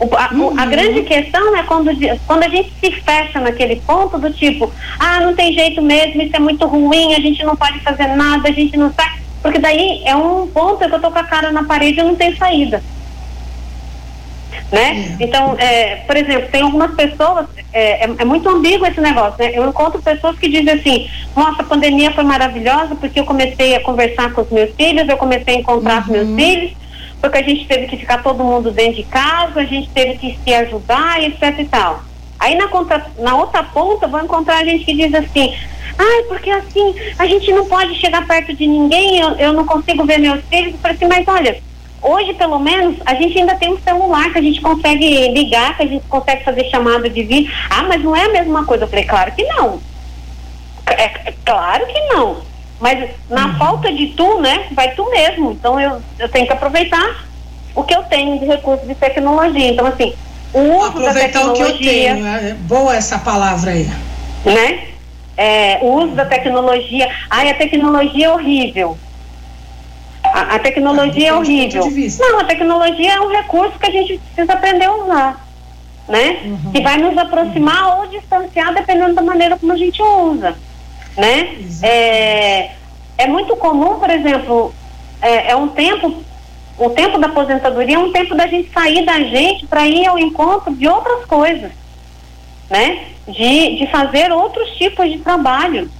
O, 0.00 0.08
a, 0.14 0.30
uhum. 0.32 0.58
a, 0.58 0.66
grande 0.66 1.02
questão 1.02 1.56
é 1.56 1.62
quando, 1.64 1.90
quando 2.26 2.44
a 2.44 2.48
gente 2.48 2.72
se 2.80 2.90
fecha 2.92 3.40
naquele 3.40 3.76
ponto 3.76 4.16
do 4.18 4.32
tipo, 4.32 4.72
ah, 4.98 5.20
não 5.20 5.34
tem 5.34 5.52
jeito 5.52 5.82
mesmo, 5.82 6.22
isso 6.22 6.36
é 6.36 6.38
muito 6.38 6.66
ruim, 6.66 7.14
a 7.14 7.20
gente 7.20 7.42
não 7.44 7.56
pode 7.56 7.80
fazer 7.80 8.06
nada, 8.08 8.48
a 8.48 8.52
gente 8.52 8.76
não 8.76 8.92
sai. 8.92 9.18
Porque 9.42 9.58
daí 9.58 10.02
é 10.04 10.14
um 10.14 10.46
ponto 10.46 10.88
que 10.88 10.94
eu 10.94 11.00
tô 11.00 11.10
com 11.10 11.18
a 11.18 11.24
cara 11.24 11.50
na 11.50 11.64
parede 11.64 12.00
e 12.00 12.02
não 12.02 12.14
tem 12.14 12.36
saída 12.36 12.82
né? 14.70 15.16
É. 15.18 15.24
Então, 15.24 15.56
é, 15.58 15.96
por 16.06 16.16
exemplo, 16.16 16.48
tem 16.50 16.62
algumas 16.62 16.94
pessoas, 16.94 17.46
é, 17.72 18.04
é, 18.04 18.10
é, 18.18 18.24
muito 18.24 18.48
ambíguo 18.48 18.86
esse 18.86 19.00
negócio, 19.00 19.34
né? 19.38 19.50
Eu 19.54 19.68
encontro 19.68 20.00
pessoas 20.02 20.38
que 20.38 20.48
dizem 20.48 20.74
assim, 20.74 21.08
nossa, 21.34 21.62
a 21.62 21.64
pandemia 21.64 22.12
foi 22.12 22.24
maravilhosa 22.24 22.94
porque 22.94 23.20
eu 23.20 23.24
comecei 23.24 23.74
a 23.74 23.80
conversar 23.80 24.32
com 24.32 24.42
os 24.42 24.50
meus 24.50 24.74
filhos, 24.74 25.08
eu 25.08 25.16
comecei 25.16 25.56
a 25.56 25.58
encontrar 25.58 26.06
uhum. 26.06 26.12
meus 26.12 26.34
filhos, 26.34 26.72
porque 27.20 27.38
a 27.38 27.42
gente 27.42 27.66
teve 27.66 27.86
que 27.86 27.96
ficar 27.96 28.22
todo 28.22 28.44
mundo 28.44 28.70
dentro 28.70 28.94
de 28.94 29.02
casa, 29.04 29.60
a 29.60 29.64
gente 29.64 29.88
teve 29.90 30.18
que 30.18 30.38
se 30.42 30.54
ajudar, 30.54 31.22
etc 31.22 31.58
e 31.58 31.64
tal. 31.64 32.02
Aí 32.38 32.54
na, 32.54 32.68
contra, 32.68 33.04
na 33.18 33.36
outra 33.36 33.62
ponta 33.62 34.06
vou 34.06 34.20
encontrar 34.20 34.64
gente 34.64 34.84
que 34.84 34.94
diz 34.94 35.12
assim, 35.12 35.54
ai, 35.98 36.22
porque 36.28 36.50
assim, 36.50 36.94
a 37.18 37.26
gente 37.26 37.50
não 37.52 37.66
pode 37.66 37.94
chegar 37.96 38.26
perto 38.26 38.54
de 38.54 38.66
ninguém, 38.66 39.18
eu, 39.18 39.30
eu 39.32 39.52
não 39.52 39.66
consigo 39.66 40.04
ver 40.04 40.18
meus 40.18 40.44
filhos. 40.44 40.74
Eu 40.82 40.90
assim, 40.90 41.06
mas 41.06 41.26
olha, 41.26 41.60
Hoje, 42.00 42.32
pelo 42.34 42.60
menos, 42.60 42.96
a 43.04 43.14
gente 43.14 43.36
ainda 43.38 43.56
tem 43.56 43.72
um 43.72 43.80
celular 43.80 44.30
que 44.30 44.38
a 44.38 44.42
gente 44.42 44.60
consegue 44.60 45.28
ligar, 45.32 45.76
que 45.76 45.82
a 45.82 45.86
gente 45.86 46.06
consegue 46.06 46.44
fazer 46.44 46.64
chamada 46.70 47.10
de 47.10 47.22
vídeo. 47.24 47.52
Ah, 47.68 47.82
mas 47.82 48.02
não 48.02 48.14
é 48.14 48.24
a 48.24 48.32
mesma 48.32 48.64
coisa. 48.64 48.84
Eu 48.84 48.88
falei, 48.88 49.04
claro 49.04 49.32
que 49.32 49.42
não. 49.44 49.80
É, 50.86 51.04
é 51.04 51.34
claro 51.44 51.86
que 51.86 52.00
não. 52.14 52.47
Mas 52.80 53.10
na 53.28 53.46
uhum. 53.46 53.56
falta 53.56 53.92
de 53.92 54.08
tu, 54.08 54.40
né, 54.40 54.66
vai 54.72 54.94
tu 54.94 55.08
mesmo. 55.10 55.52
Então 55.52 55.80
eu, 55.80 56.00
eu 56.18 56.28
tenho 56.28 56.46
que 56.46 56.52
aproveitar 56.52 57.26
o 57.74 57.82
que 57.82 57.94
eu 57.94 58.02
tenho 58.04 58.38
de 58.38 58.46
recursos 58.46 58.86
de 58.86 58.94
tecnologia. 58.94 59.68
Então, 59.68 59.86
assim, 59.86 60.14
o 60.52 60.60
uso 60.60 60.86
aproveitar 60.86 61.44
da 61.44 61.52
tecnologia. 61.52 61.74
o 61.74 61.78
que 61.78 61.84
eu 61.84 61.92
tenho. 61.92 62.26
É 62.26 62.54
boa 62.54 62.96
essa 62.96 63.18
palavra 63.18 63.72
aí. 63.72 63.88
Né? 64.44 64.88
É, 65.36 65.78
o 65.82 65.92
uso 65.92 66.14
da 66.14 66.24
tecnologia. 66.24 67.08
Ai, 67.30 67.50
a 67.50 67.54
tecnologia 67.54 68.26
é 68.26 68.30
horrível. 68.30 68.98
A, 70.24 70.56
a 70.56 70.58
tecnologia 70.58 71.28
é 71.28 71.32
horrível. 71.32 71.84
Não, 72.18 72.40
a 72.40 72.44
tecnologia 72.44 73.14
é 73.14 73.20
um 73.20 73.30
recurso 73.30 73.78
que 73.78 73.86
a 73.86 73.90
gente 73.90 74.18
precisa 74.18 74.52
aprender 74.52 74.84
a 74.84 74.94
usar, 74.94 75.48
né? 76.08 76.40
Uhum. 76.44 76.72
Que 76.72 76.80
vai 76.80 76.98
nos 76.98 77.16
aproximar 77.16 77.88
uhum. 77.88 78.00
ou 78.00 78.06
distanciar 78.08 78.74
dependendo 78.74 79.14
da 79.14 79.22
maneira 79.22 79.56
como 79.56 79.72
a 79.72 79.76
gente 79.76 80.02
usa, 80.02 80.56
né? 81.16 81.58
É, 81.82 82.70
é 83.18 83.26
muito 83.26 83.56
comum, 83.56 83.98
por 83.98 84.10
exemplo, 84.10 84.74
é, 85.20 85.50
é 85.50 85.56
um 85.56 85.68
tempo 85.68 86.24
o 86.78 86.90
tempo 86.90 87.18
da 87.18 87.26
aposentadoria 87.26 87.96
é 87.96 87.98
um 87.98 88.12
tempo 88.12 88.36
da 88.36 88.46
gente 88.46 88.70
sair 88.72 89.04
da 89.04 89.20
gente 89.20 89.66
para 89.66 89.86
ir 89.86 90.06
ao 90.06 90.18
encontro 90.18 90.72
de 90.72 90.86
outras 90.86 91.24
coisas, 91.24 91.72
né? 92.70 93.06
De, 93.26 93.78
de 93.78 93.86
fazer 93.90 94.30
outros 94.30 94.70
tipos 94.76 95.10
de 95.10 95.18
trabalho, 95.18 95.90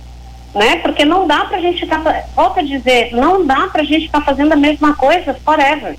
né? 0.55 0.77
Porque 0.77 1.05
não 1.05 1.27
dá 1.27 1.45
para 1.47 1.59
a 1.59 1.61
gente 1.61 1.81
ficar, 1.81 2.01
volto 2.35 2.61
a 2.61 2.63
dizer, 2.63 3.13
não 3.13 3.45
dá 3.45 3.67
para 3.67 3.83
a 3.83 3.85
gente 3.85 4.07
ficar 4.07 4.21
fazendo 4.21 4.53
a 4.53 4.57
mesma 4.57 4.95
coisa 4.95 5.35
forever, 5.45 5.99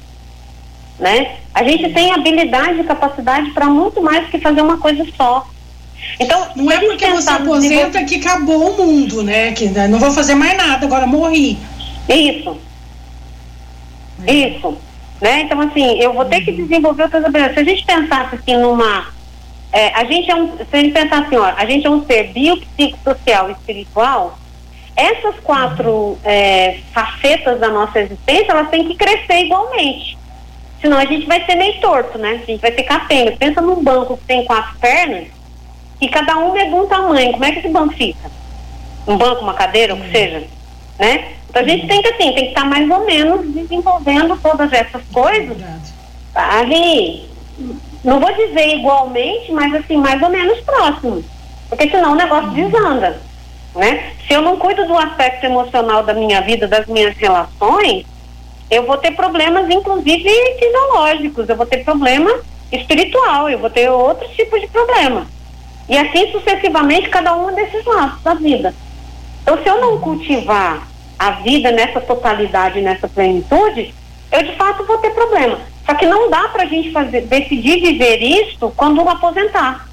né? 0.98 1.36
A 1.54 1.62
gente 1.64 1.94
tem 1.94 2.14
habilidade 2.14 2.80
e 2.80 2.86
capacidade 2.86 3.52
para 3.52 3.66
muito 3.66 4.02
mais 4.02 4.30
que 4.30 4.40
fazer 4.40 4.62
uma 4.62 4.78
coisa 4.78 5.06
só. 5.18 5.46
Então, 6.20 6.48
não 6.56 6.70
é 6.72 6.80
porque 6.80 7.08
você 7.08 7.30
aposenta 7.30 8.04
que 8.04 8.16
acabou 8.16 8.72
o 8.72 8.78
mundo, 8.78 9.24
né? 9.24 9.54
Que 9.54 9.70
né, 9.70 9.88
não 9.88 10.00
vou 10.00 10.12
fazer 10.12 10.36
mais 10.36 10.58
nada, 10.58 10.86
agora 10.86 11.08
morri. 11.08 11.58
Isso. 12.10 12.58
Isso. 14.28 14.78
Né? 15.22 15.42
Então, 15.42 15.60
assim, 15.62 16.00
eu 16.02 16.14
vou 16.14 16.26
ter 16.26 16.42
que 16.42 16.52
desenvolver 16.52 17.04
outras 17.04 17.24
habilidades. 17.24 17.56
Se 17.56 17.60
a 17.62 17.64
gente 17.64 17.86
pensasse 17.86 18.36
assim 18.36 18.58
numa. 18.58 19.08
É, 19.72 19.94
a 19.94 20.04
gente 20.04 20.30
é 20.30 20.36
um. 20.36 20.58
Se 20.58 20.66
a 20.72 20.78
gente 20.78 20.94
pensar 20.94 21.24
assim, 21.24 21.36
ó, 21.36 21.54
a 21.56 21.66
gente 21.66 21.86
é 21.86 21.90
um 21.90 22.06
ser 22.06 22.32
biopsicossocial 22.34 23.50
e 23.50 23.54
espiritual, 23.54 24.38
essas 24.96 25.36
quatro 25.42 26.18
é, 26.24 26.80
facetas 26.94 27.60
da 27.60 27.70
nossa 27.70 28.00
existência, 28.00 28.52
elas 28.52 28.70
têm 28.70 28.88
que 28.88 28.96
crescer 28.96 29.46
igualmente. 29.46 30.18
Senão 30.82 30.98
a 30.98 31.06
gente 31.06 31.26
vai 31.26 31.46
ser 31.46 31.56
meio 31.56 31.80
torto, 31.80 32.18
né? 32.18 32.42
A 32.42 32.46
gente 32.46 32.62
vai 32.62 32.74
ser 32.74 32.84
capenga. 32.84 33.32
Pensa 33.34 33.62
num 33.62 33.84
banco 33.84 34.18
que 34.18 34.24
tem 34.24 34.46
quatro 34.46 34.78
pernas 34.80 35.39
e 36.02 36.08
cada 36.08 36.38
um 36.38 36.56
é 36.56 36.66
de 36.66 36.74
um 36.74 36.88
tamanho. 36.88 37.32
Como 37.32 37.46
é 37.46 37.52
que 37.52 37.60
esse 37.60 37.70
banco 37.70 37.94
fica? 37.94 38.32
Um 39.08 39.18
banco, 39.18 39.42
uma 39.42 39.54
cadeira, 39.54 39.96
o 39.96 40.02
que 40.02 40.12
seja, 40.12 40.44
né? 40.98 41.34
Então 41.50 41.62
a 41.64 41.68
gente 41.68 41.88
tem 41.88 42.02
que 42.02 42.10
assim, 42.10 42.34
tem 42.34 42.46
que 42.46 42.50
estar 42.50 42.66
mais 42.66 42.90
ou 42.90 43.06
menos 43.06 43.48
desenvolvendo 43.54 44.38
todas 44.42 44.72
essas 44.72 45.02
coisas 45.12 45.58
ali, 46.36 47.28
não 48.04 48.20
vou 48.20 48.32
dizer 48.34 48.76
igualmente, 48.78 49.52
mas 49.52 49.74
assim, 49.74 49.98
mais 49.98 50.22
ou 50.22 50.30
menos 50.30 50.60
próximo. 50.62 51.24
Porque 51.68 51.90
senão 51.90 52.14
o 52.14 52.16
negócio 52.16 52.50
desanda. 52.52 53.22
Né? 53.76 54.14
Se 54.28 54.34
eu 54.34 54.42
não 54.42 54.58
cuido 54.58 54.86
do 54.88 54.98
aspecto 54.98 55.46
emocional 55.46 56.04
da 56.04 56.14
minha 56.14 56.42
vida, 56.42 56.68
das 56.68 56.86
minhas 56.88 57.16
relações, 57.18 58.06
eu 58.70 58.86
vou 58.86 58.98
ter 58.98 59.12
problemas, 59.12 59.70
inclusive 59.70 60.30
fisiológicos, 60.60 61.50
eu 61.50 61.56
vou 61.56 61.66
ter 61.66 61.84
problema 61.84 62.32
espiritual, 62.72 63.50
eu 63.50 63.60
vou 63.60 63.70
ter 63.70 63.90
outros 63.90 64.32
tipos 64.32 64.62
de 64.62 64.68
problema. 64.68 65.28
E 65.90 65.98
assim 65.98 66.32
sucessivamente, 66.32 67.10
cada 67.10 67.36
um 67.36 67.54
desses 67.54 67.84
lados 67.86 68.22
da 68.22 68.36
vida. 68.36 68.74
Então, 69.42 69.58
se 69.62 69.68
eu 69.68 69.82
não 69.82 70.00
cultivar 70.00 70.88
a 71.18 71.32
vida 71.32 71.72
nessa 71.72 72.00
totalidade, 72.00 72.80
nessa 72.82 73.08
plenitude, 73.08 73.94
eu 74.32 74.44
de 74.44 74.56
fato 74.56 74.86
vou 74.86 75.00
ter 75.00 75.10
problema. 75.10 75.60
Só 75.86 75.96
que 75.96 76.06
não 76.06 76.30
dá 76.30 76.48
para 76.50 76.64
a 76.64 76.68
gente 76.68 76.92
fazer, 76.92 77.22
decidir 77.22 77.82
viver 77.82 78.18
isso 78.22 78.72
quando 78.78 79.02
eu 79.02 79.10
aposentar. 79.10 79.90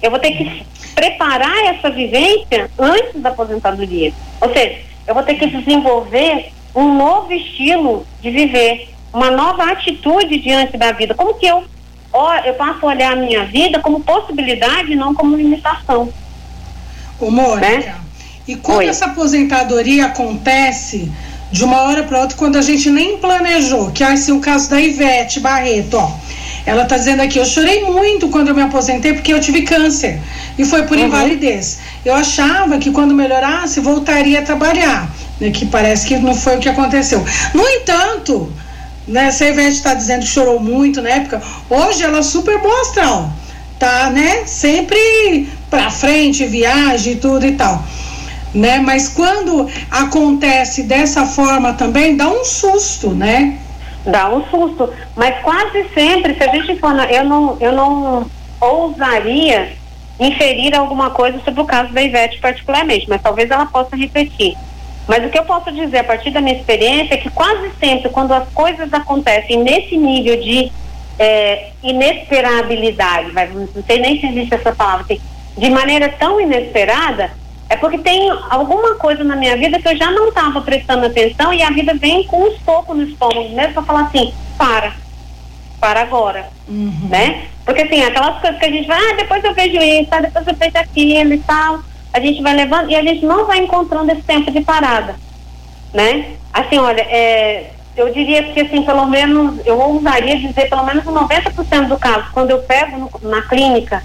Eu 0.00 0.10
vou 0.10 0.20
ter 0.20 0.30
que 0.30 0.64
preparar 0.94 1.58
essa 1.66 1.90
vivência 1.90 2.70
antes 2.78 3.20
da 3.20 3.30
aposentadoria. 3.30 4.12
Ou 4.40 4.52
seja, 4.52 4.78
eu 5.06 5.14
vou 5.14 5.22
ter 5.24 5.34
que 5.34 5.46
desenvolver 5.46 6.52
um 6.74 6.96
novo 6.96 7.32
estilo 7.32 8.06
de 8.20 8.30
viver, 8.30 8.88
uma 9.12 9.30
nova 9.30 9.64
atitude 9.64 10.38
diante 10.38 10.76
da 10.76 10.92
vida. 10.92 11.14
Como 11.14 11.34
que 11.34 11.46
eu, 11.46 11.64
eu 12.44 12.54
passo 12.54 12.84
a 12.84 12.88
olhar 12.88 13.12
a 13.12 13.16
minha 13.16 13.44
vida 13.44 13.80
como 13.80 14.00
possibilidade, 14.00 14.94
não 14.96 15.14
como 15.14 15.36
limitação. 15.36 16.08
Ô, 17.20 17.30
Mônica, 17.30 17.60
né? 17.60 17.94
e 18.48 18.56
quando 18.56 18.78
Oi. 18.78 18.86
essa 18.86 19.06
aposentadoria 19.06 20.06
acontece 20.06 21.10
de 21.52 21.64
uma 21.64 21.82
hora 21.82 22.04
para 22.04 22.20
outra, 22.20 22.36
quando 22.36 22.56
a 22.56 22.62
gente 22.62 22.90
nem 22.90 23.18
planejou, 23.18 23.90
que 23.90 24.04
é 24.04 24.08
assim 24.12 24.32
o 24.32 24.40
caso 24.40 24.70
da 24.70 24.80
Ivete 24.80 25.40
Barreto, 25.40 25.96
ó. 25.96 26.10
Ela 26.66 26.82
está 26.82 26.96
dizendo 26.96 27.22
aqui, 27.22 27.38
eu 27.38 27.46
chorei 27.46 27.84
muito 27.84 28.28
quando 28.28 28.48
eu 28.48 28.54
me 28.54 28.62
aposentei 28.62 29.14
porque 29.14 29.32
eu 29.32 29.40
tive 29.40 29.62
câncer 29.62 30.20
e 30.58 30.64
foi 30.64 30.82
por 30.82 30.96
uhum. 30.96 31.06
invalidez. 31.06 31.80
Eu 32.04 32.14
achava 32.14 32.78
que 32.78 32.90
quando 32.90 33.14
melhorasse 33.14 33.80
voltaria 33.80 34.40
a 34.40 34.42
trabalhar 34.42 35.10
né, 35.40 35.50
que 35.50 35.66
parece 35.66 36.06
que 36.06 36.16
não 36.16 36.34
foi 36.34 36.56
o 36.56 36.60
que 36.60 36.68
aconteceu. 36.68 37.24
No 37.54 37.66
entanto, 37.66 38.52
né, 39.06 39.30
se 39.30 39.44
a 39.44 39.48
Ivete 39.48 39.76
está 39.76 39.94
dizendo 39.94 40.20
que 40.20 40.28
chorou 40.28 40.60
muito 40.60 41.00
na 41.02 41.10
época, 41.10 41.42
hoje 41.68 42.02
ela 42.02 42.18
é 42.18 42.22
super 42.22 42.58
boa 42.60 42.80
astral, 42.82 43.30
tá, 43.78 44.10
né, 44.10 44.44
sempre 44.46 45.48
pra 45.68 45.90
frente, 45.90 46.46
viagem 46.46 47.14
e 47.14 47.16
tudo 47.16 47.46
e 47.46 47.52
tal. 47.52 47.82
Né, 48.52 48.78
mas 48.80 49.08
quando 49.08 49.68
acontece 49.90 50.82
dessa 50.82 51.24
forma 51.24 51.72
também, 51.74 52.16
dá 52.16 52.28
um 52.28 52.44
susto, 52.44 53.10
né? 53.10 53.58
Dá 54.04 54.28
um 54.28 54.44
susto, 54.46 54.92
mas 55.14 55.40
quase 55.42 55.86
sempre, 55.94 56.34
se 56.34 56.42
a 56.42 56.48
gente 56.48 56.76
for, 56.80 56.92
eu 57.10 57.24
não, 57.24 57.56
eu 57.60 57.70
não 57.70 58.26
ousaria 58.60 59.72
inferir 60.18 60.74
alguma 60.74 61.10
coisa 61.10 61.40
sobre 61.44 61.60
o 61.60 61.64
caso 61.64 61.92
da 61.92 62.02
Ivete 62.02 62.38
particularmente, 62.40 63.08
mas 63.08 63.22
talvez 63.22 63.50
ela 63.50 63.66
possa 63.66 63.96
repetir. 63.96 64.56
Mas 65.10 65.26
o 65.26 65.28
que 65.28 65.36
eu 65.36 65.44
posso 65.44 65.72
dizer 65.72 65.98
a 65.98 66.04
partir 66.04 66.30
da 66.30 66.40
minha 66.40 66.54
experiência 66.54 67.14
é 67.14 67.16
que 67.16 67.28
quase 67.30 67.68
sempre, 67.80 68.08
quando 68.10 68.32
as 68.32 68.48
coisas 68.50 68.94
acontecem 68.94 69.58
nesse 69.58 69.96
nível 69.96 70.40
de 70.40 70.70
é, 71.18 71.70
inesperabilidade, 71.82 73.32
não 73.52 73.82
sei 73.84 73.98
nem 73.98 74.20
se 74.20 74.26
existe 74.28 74.54
essa 74.54 74.70
palavra, 74.72 75.02
assim, 75.02 75.20
de 75.58 75.68
maneira 75.68 76.08
tão 76.10 76.40
inesperada, 76.40 77.32
é 77.68 77.74
porque 77.74 77.98
tem 77.98 78.30
alguma 78.50 78.94
coisa 78.94 79.24
na 79.24 79.34
minha 79.34 79.56
vida 79.56 79.80
que 79.80 79.88
eu 79.88 79.96
já 79.96 80.12
não 80.12 80.28
estava 80.28 80.60
prestando 80.60 81.06
atenção 81.06 81.52
e 81.52 81.60
a 81.60 81.70
vida 81.70 81.92
vem 81.94 82.22
com 82.22 82.44
um 82.44 82.56
soco 82.64 82.94
no 82.94 83.02
estômago 83.02 83.48
mesmo 83.48 83.74
para 83.74 83.82
falar 83.82 84.02
assim, 84.02 84.32
para, 84.56 84.92
para 85.80 86.02
agora, 86.02 86.50
uhum. 86.68 87.08
né? 87.08 87.46
Porque 87.64 87.82
assim, 87.82 88.00
aquelas 88.04 88.40
coisas 88.40 88.60
que 88.60 88.64
a 88.64 88.70
gente 88.70 88.86
vai, 88.86 89.10
ah, 89.10 89.16
depois 89.16 89.42
eu 89.42 89.54
vejo 89.54 89.76
isso, 89.76 90.08
ah, 90.12 90.20
depois 90.20 90.46
eu 90.46 90.54
vejo 90.54 90.78
aquilo 90.78 91.34
e 91.34 91.38
tal, 91.38 91.80
a 92.12 92.20
gente 92.20 92.42
vai 92.42 92.54
levando 92.54 92.90
e 92.90 92.96
a 92.96 93.02
gente 93.02 93.24
não 93.24 93.46
vai 93.46 93.58
encontrando 93.58 94.10
esse 94.12 94.22
tempo 94.22 94.50
de 94.50 94.60
parada, 94.60 95.16
né? 95.92 96.34
Assim, 96.52 96.78
olha, 96.78 97.02
é, 97.02 97.70
eu 97.96 98.12
diria 98.12 98.42
que 98.42 98.60
assim, 98.60 98.82
pelo 98.82 99.06
menos, 99.06 99.64
eu 99.64 99.78
ousaria 99.78 100.38
dizer 100.38 100.68
pelo 100.68 100.84
menos 100.84 101.04
90% 101.04 101.88
do 101.88 101.98
caso, 101.98 102.26
quando 102.32 102.50
eu 102.50 102.58
pego 102.62 102.96
no, 102.98 103.30
na 103.30 103.42
clínica 103.42 104.02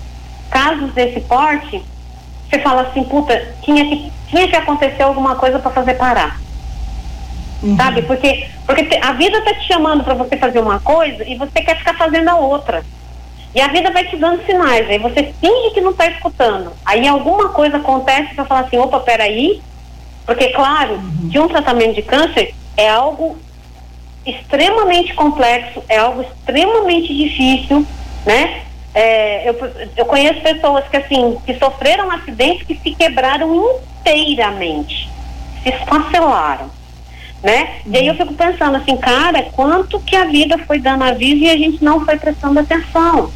casos 0.50 0.94
desse 0.94 1.20
porte, 1.22 1.84
você 2.50 2.60
fala 2.60 2.84
assim, 2.84 3.04
puta, 3.04 3.56
tinha 3.62 3.84
que, 3.86 4.12
tinha 4.28 4.48
que 4.48 4.56
acontecer 4.56 5.04
alguma 5.04 5.36
coisa 5.36 5.60
para 5.60 5.72
fazer 5.72 5.96
parar. 5.96 6.40
Uhum. 7.62 7.76
Sabe? 7.76 8.04
Porque, 8.04 8.48
porque 8.66 9.00
a 9.02 9.12
vida 9.14 9.42
tá 9.42 9.54
te 9.54 9.68
chamando 9.68 10.04
para 10.04 10.14
você 10.14 10.38
fazer 10.38 10.60
uma 10.60 10.80
coisa 10.80 11.28
e 11.28 11.36
você 11.36 11.62
quer 11.62 11.78
ficar 11.78 11.96
fazendo 11.96 12.30
a 12.30 12.36
outra. 12.36 12.86
E 13.56 13.62
a 13.62 13.70
vida 13.70 13.90
vai 13.90 14.04
te 14.04 14.18
dando 14.18 14.46
sinais, 14.46 14.90
aí 14.90 15.00
você 15.00 15.34
finge 15.40 15.74
que 15.74 15.80
não 15.80 15.92
está 15.92 16.08
escutando. 16.08 16.74
Aí 16.84 17.08
alguma 17.08 17.48
coisa 17.50 17.78
acontece 17.78 18.36
para 18.36 18.44
falar 18.44 18.60
assim, 18.62 18.78
opa, 18.78 19.00
peraí, 19.00 19.62
porque 20.26 20.50
claro, 20.50 20.96
uhum. 20.96 21.30
de 21.30 21.40
um 21.40 21.48
tratamento 21.48 21.96
de 21.96 22.02
câncer 22.02 22.54
é 22.76 22.90
algo 22.90 23.38
extremamente 24.26 25.14
complexo, 25.14 25.82
é 25.88 25.98
algo 25.98 26.22
extremamente 26.24 27.16
difícil, 27.16 27.88
né? 28.26 28.64
É, 28.94 29.50
eu, 29.50 29.56
eu 29.96 30.06
conheço 30.06 30.42
pessoas 30.42 30.86
que 30.90 30.98
assim, 30.98 31.38
que 31.46 31.54
sofreram 31.54 32.12
acidentes 32.12 32.68
que 32.68 32.76
se 32.76 32.94
quebraram 32.94 33.80
inteiramente, 34.02 35.10
se 35.64 35.70
esfacelaram, 35.70 36.70
né? 37.42 37.76
Uhum. 37.86 37.94
E 37.94 37.98
aí 38.00 38.08
eu 38.08 38.16
fico 38.16 38.34
pensando 38.34 38.76
assim, 38.76 38.98
cara, 38.98 39.44
quanto 39.54 39.98
que 40.02 40.14
a 40.14 40.26
vida 40.26 40.58
foi 40.58 40.78
dando 40.78 41.06
aviso 41.06 41.46
e 41.46 41.50
a 41.50 41.56
gente 41.56 41.82
não 41.82 42.04
foi 42.04 42.18
prestando 42.18 42.60
atenção 42.60 43.32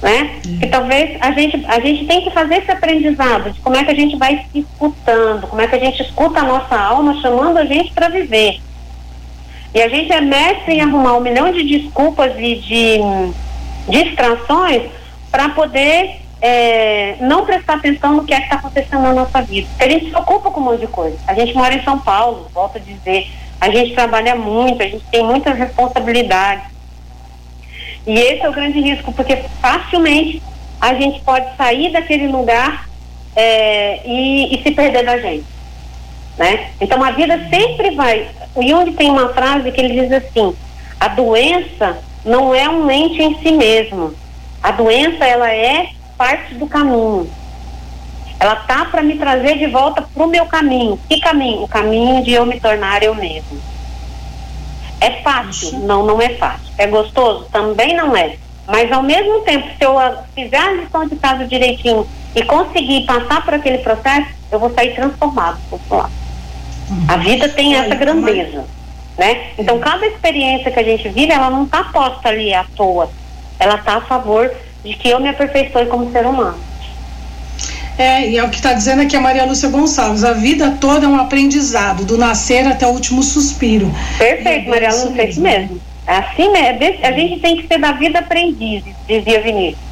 né? 0.00 0.40
Que 0.60 0.66
talvez 0.66 1.16
a 1.20 1.32
gente, 1.32 1.64
a 1.66 1.80
gente 1.80 2.06
tem 2.06 2.22
que 2.22 2.30
fazer 2.30 2.56
esse 2.56 2.70
aprendizado 2.70 3.50
de 3.50 3.60
como 3.60 3.76
é 3.76 3.84
que 3.84 3.90
a 3.90 3.94
gente 3.94 4.16
vai 4.16 4.44
se 4.52 4.60
escutando, 4.60 5.46
como 5.46 5.60
é 5.60 5.66
que 5.66 5.74
a 5.74 5.80
gente 5.80 6.02
escuta 6.02 6.40
a 6.40 6.44
nossa 6.44 6.78
alma 6.78 7.20
chamando 7.20 7.58
a 7.58 7.64
gente 7.64 7.92
para 7.92 8.08
viver. 8.08 8.60
E 9.74 9.82
a 9.82 9.88
gente 9.88 10.12
é 10.12 10.20
mestre 10.20 10.74
em 10.74 10.80
arrumar 10.80 11.16
um 11.16 11.20
milhão 11.20 11.52
de 11.52 11.62
desculpas 11.62 12.32
e 12.38 12.56
de 12.56 13.00
distrações 13.88 14.90
para 15.30 15.50
poder 15.50 16.20
é, 16.40 17.16
não 17.20 17.44
prestar 17.44 17.74
atenção 17.74 18.14
no 18.14 18.24
que 18.24 18.32
é 18.32 18.40
está 18.40 18.56
acontecendo 18.56 19.02
na 19.02 19.12
nossa 19.12 19.42
vida. 19.42 19.68
Porque 19.70 19.84
a 19.84 19.90
gente 19.90 20.10
se 20.10 20.16
ocupa 20.16 20.50
com 20.50 20.60
um 20.60 20.64
monte 20.64 20.80
de 20.80 20.86
coisa. 20.86 21.18
A 21.26 21.34
gente 21.34 21.54
mora 21.54 21.74
em 21.74 21.82
São 21.82 21.98
Paulo, 21.98 22.48
volto 22.54 22.76
a 22.76 22.80
dizer, 22.80 23.28
a 23.60 23.70
gente 23.70 23.94
trabalha 23.94 24.34
muito, 24.34 24.82
a 24.82 24.86
gente 24.86 25.04
tem 25.10 25.24
muitas 25.24 25.56
responsabilidades. 25.56 26.64
E 28.08 28.18
esse 28.18 28.42
é 28.42 28.48
o 28.48 28.54
grande 28.54 28.80
risco, 28.80 29.12
porque 29.12 29.36
facilmente 29.60 30.42
a 30.80 30.94
gente 30.94 31.20
pode 31.20 31.54
sair 31.58 31.92
daquele 31.92 32.26
lugar 32.26 32.88
é, 33.36 34.00
e, 34.02 34.54
e, 34.54 34.62
se 34.62 34.70
perder 34.70 35.04
da 35.04 35.18
gente. 35.18 35.44
Né? 36.38 36.70
Então 36.80 37.04
a 37.04 37.10
vida 37.10 37.38
sempre 37.50 37.90
vai. 37.90 38.26
O 38.54 38.66
Jung 38.66 38.90
tem 38.92 39.10
uma 39.10 39.28
frase 39.34 39.70
que 39.70 39.78
ele 39.78 40.00
diz 40.00 40.10
assim: 40.10 40.56
a 40.98 41.08
doença 41.08 41.98
não 42.24 42.54
é 42.54 42.66
um 42.66 42.90
ente 42.90 43.22
em 43.22 43.38
si 43.42 43.52
mesmo. 43.52 44.14
A 44.62 44.70
doença 44.70 45.26
ela 45.26 45.52
é 45.52 45.90
parte 46.16 46.54
do 46.54 46.66
caminho. 46.66 47.30
Ela 48.40 48.56
tá 48.56 48.86
para 48.86 49.02
me 49.02 49.18
trazer 49.18 49.58
de 49.58 49.66
volta 49.66 50.00
para 50.00 50.24
o 50.24 50.28
meu 50.28 50.46
caminho. 50.46 50.98
Que 51.06 51.20
caminho? 51.20 51.64
O 51.64 51.68
caminho 51.68 52.24
de 52.24 52.32
eu 52.32 52.46
me 52.46 52.58
tornar 52.58 53.02
eu 53.02 53.14
mesmo. 53.14 53.60
É 55.00 55.22
fácil? 55.22 55.78
Não, 55.80 56.04
não 56.04 56.20
é 56.20 56.30
fácil. 56.30 56.72
É 56.76 56.86
gostoso? 56.86 57.46
Também 57.52 57.94
não 57.96 58.16
é. 58.16 58.36
Mas 58.66 58.92
ao 58.92 59.02
mesmo 59.02 59.40
tempo, 59.40 59.66
se 59.78 59.84
eu 59.84 59.96
fizer 60.34 60.58
a 60.58 60.72
lição 60.72 61.06
de 61.06 61.16
casa 61.16 61.46
direitinho 61.46 62.06
e 62.34 62.42
conseguir 62.42 63.06
passar 63.06 63.42
por 63.44 63.54
aquele 63.54 63.78
processo, 63.78 64.28
eu 64.52 64.58
vou 64.58 64.72
sair 64.74 64.94
transformado. 64.94 65.58
Uhum. 65.70 67.06
A 67.08 67.16
vida 67.16 67.48
tem 67.48 67.74
essa 67.76 67.94
grandeza, 67.94 68.64
né? 69.16 69.52
Então 69.58 69.78
cada 69.78 70.06
experiência 70.06 70.70
que 70.70 70.78
a 70.78 70.84
gente 70.84 71.08
vive, 71.08 71.32
ela 71.32 71.48
não 71.48 71.64
está 71.64 71.84
posta 71.84 72.28
ali 72.28 72.52
à 72.52 72.64
toa. 72.76 73.10
Ela 73.58 73.76
está 73.76 73.96
a 73.96 74.00
favor 74.02 74.50
de 74.84 74.94
que 74.94 75.08
eu 75.08 75.18
me 75.18 75.28
aperfeiçoe 75.28 75.86
como 75.86 76.12
ser 76.12 76.26
humano. 76.26 76.58
É, 77.98 78.30
e 78.30 78.38
é 78.38 78.44
o 78.44 78.48
que 78.48 78.54
está 78.54 78.72
dizendo 78.72 79.02
aqui 79.02 79.16
a 79.16 79.20
Maria 79.20 79.44
Lúcia 79.44 79.68
Gonçalves. 79.68 80.22
A 80.22 80.32
vida 80.32 80.78
toda 80.80 81.04
é 81.04 81.08
um 81.08 81.16
aprendizado, 81.16 82.04
do 82.04 82.16
nascer 82.16 82.64
até 82.64 82.86
o 82.86 82.90
último 82.90 83.24
suspiro. 83.24 83.92
Perfeito, 84.16 84.68
é 84.68 84.70
Maria 84.70 84.90
Lúcia, 84.90 85.20
é 85.20 85.28
isso 85.28 85.40
mesmo. 85.40 85.80
É 86.06 86.14
assim 86.14 86.48
mesmo. 86.52 86.78
A 87.02 87.10
gente 87.10 87.40
tem 87.40 87.56
que 87.56 87.66
ser 87.66 87.78
da 87.78 87.90
vida 87.90 88.20
aprendiz, 88.20 88.84
dizia 89.08 89.42
Vinícius. 89.42 89.82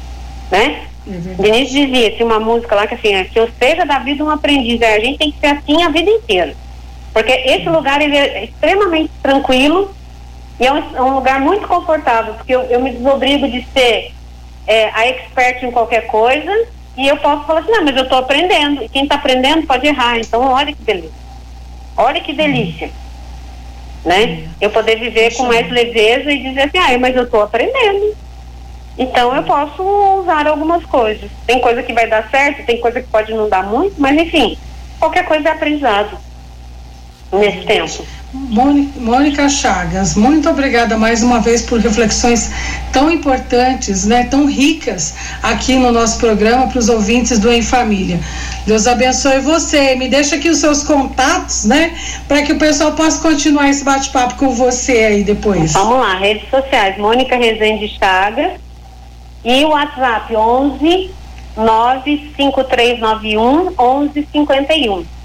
Né? 0.49 0.83
É 1.05 1.41
Vinícius 1.43 1.69
dizia, 1.69 2.11
tinha 2.11 2.25
uma 2.25 2.39
música 2.39 2.75
lá 2.75 2.87
que 2.87 2.95
assim, 2.95 3.13
é, 3.13 3.25
que 3.25 3.37
eu 3.37 3.49
seja 3.59 3.85
da 3.85 3.99
vida 3.99 4.23
um 4.23 4.29
aprendiz. 4.29 4.81
A 4.81 4.99
gente 4.99 5.17
tem 5.17 5.31
que 5.31 5.39
ser 5.39 5.47
assim 5.47 5.83
a 5.83 5.89
vida 5.89 6.09
inteira. 6.09 6.55
Porque 7.11 7.31
esse 7.31 7.67
lugar 7.67 8.01
ele 8.01 8.15
é 8.15 8.45
extremamente 8.45 9.11
tranquilo 9.21 9.93
e 10.57 10.65
é 10.65 10.71
um, 10.71 10.95
é 10.95 11.01
um 11.01 11.15
lugar 11.15 11.41
muito 11.41 11.67
confortável, 11.67 12.35
porque 12.35 12.55
eu, 12.55 12.61
eu 12.63 12.79
me 12.79 12.91
desobrigo 12.91 13.49
de 13.49 13.65
ser 13.73 14.13
é, 14.65 14.89
a 14.93 15.07
expert 15.07 15.61
em 15.63 15.71
qualquer 15.71 16.07
coisa 16.07 16.76
e 16.97 17.07
eu 17.07 17.17
posso 17.17 17.45
falar 17.45 17.59
assim, 17.59 17.71
não, 17.71 17.85
mas 17.85 17.95
eu 17.95 18.03
estou 18.03 18.17
aprendendo. 18.17 18.83
E 18.83 18.89
quem 18.89 19.03
está 19.03 19.15
aprendendo 19.15 19.67
pode 19.67 19.85
errar. 19.85 20.17
Então, 20.19 20.41
olha 20.41 20.73
que 20.73 20.81
delícia. 20.81 21.27
Olha 21.95 22.21
que 22.21 22.33
delícia. 22.33 22.87
Hum. 22.87 24.09
Né? 24.09 24.49
Eu 24.59 24.69
poder 24.69 24.99
viver 24.99 25.35
com 25.35 25.43
mais 25.43 25.69
leveza 25.69 26.31
e 26.31 26.41
dizer 26.41 26.61
assim, 26.61 26.77
ah, 26.77 26.97
mas 26.97 27.15
eu 27.15 27.23
estou 27.23 27.41
aprendendo. 27.41 28.15
Então 28.97 29.35
eu 29.35 29.43
posso 29.43 29.83
usar 30.21 30.47
algumas 30.47 30.83
coisas. 30.85 31.29
Tem 31.45 31.59
coisa 31.59 31.83
que 31.83 31.93
vai 31.93 32.07
dar 32.07 32.29
certo, 32.29 32.65
tem 32.65 32.79
coisa 32.79 33.01
que 33.01 33.07
pode 33.09 33.31
não 33.31 33.47
dar 33.47 33.63
muito, 33.63 33.93
mas 33.99 34.17
enfim, 34.17 34.57
qualquer 34.99 35.25
coisa 35.25 35.49
é 35.49 35.51
aprendizado 35.51 36.17
nesse 37.31 37.65
tempo. 37.65 38.05
Mônica 38.33 39.47
Chagas, 39.49 40.15
muito 40.15 40.49
obrigada 40.49 40.97
mais 40.97 41.23
uma 41.23 41.39
vez 41.39 41.61
por 41.61 41.79
reflexões 41.79 42.51
tão 42.91 43.09
importantes, 43.09 44.05
né, 44.05 44.25
tão 44.25 44.45
ricas 44.45 45.15
aqui 45.41 45.75
no 45.75 45.91
nosso 45.91 46.19
programa 46.19 46.67
para 46.67 46.77
os 46.77 46.89
ouvintes 46.89 47.39
do 47.39 47.51
Em 47.51 47.61
Família. 47.61 48.19
Deus 48.65 48.85
abençoe 48.85 49.39
você. 49.39 49.95
Me 49.95 50.09
deixa 50.09 50.35
aqui 50.35 50.49
os 50.49 50.57
seus 50.57 50.83
contatos, 50.83 51.65
né, 51.65 51.97
para 52.27 52.43
que 52.43 52.53
o 52.53 52.59
pessoal 52.59 52.91
possa 52.93 53.21
continuar 53.21 53.69
esse 53.69 53.83
bate-papo 53.83 54.35
com 54.35 54.49
você 54.49 54.91
aí 54.91 55.23
depois. 55.23 55.73
Vamos 55.73 55.99
lá, 55.99 56.17
redes 56.17 56.49
sociais, 56.49 56.97
Mônica 56.97 57.35
Rezende 57.35 57.87
Chagas 57.97 58.59
e 59.43 59.63
o 59.63 59.69
WhatsApp 59.69 60.35
11 60.35 61.11
95391 61.55 63.71
1151 63.71 65.16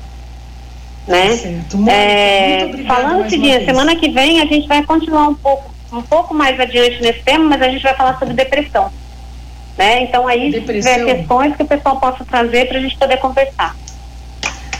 né? 1.06 1.36
Certo. 1.36 1.88
é, 1.88 2.70
falando 2.86 3.26
o 3.26 3.30
seguinte, 3.30 3.64
semana 3.64 3.96
que 3.96 4.08
vem 4.08 4.40
a 4.40 4.46
gente 4.46 4.68
vai 4.68 4.82
continuar 4.84 5.28
um 5.28 5.34
pouco, 5.34 5.70
um 5.92 6.02
pouco 6.02 6.34
mais 6.34 6.58
adiante 6.58 7.02
nesse 7.02 7.20
tema, 7.22 7.44
mas 7.44 7.62
a 7.62 7.68
gente 7.68 7.82
vai 7.82 7.94
falar 7.94 8.18
sobre 8.18 8.34
depressão. 8.34 8.90
Né? 9.76 10.02
Então 10.02 10.28
aí 10.28 10.50
depressão. 10.50 10.92
tiver 10.94 11.16
questões 11.16 11.56
que 11.56 11.62
o 11.62 11.66
pessoal 11.66 11.98
possa 11.98 12.24
trazer 12.24 12.68
para 12.68 12.78
a 12.78 12.80
gente 12.80 12.96
poder 12.96 13.16
conversar. 13.18 13.74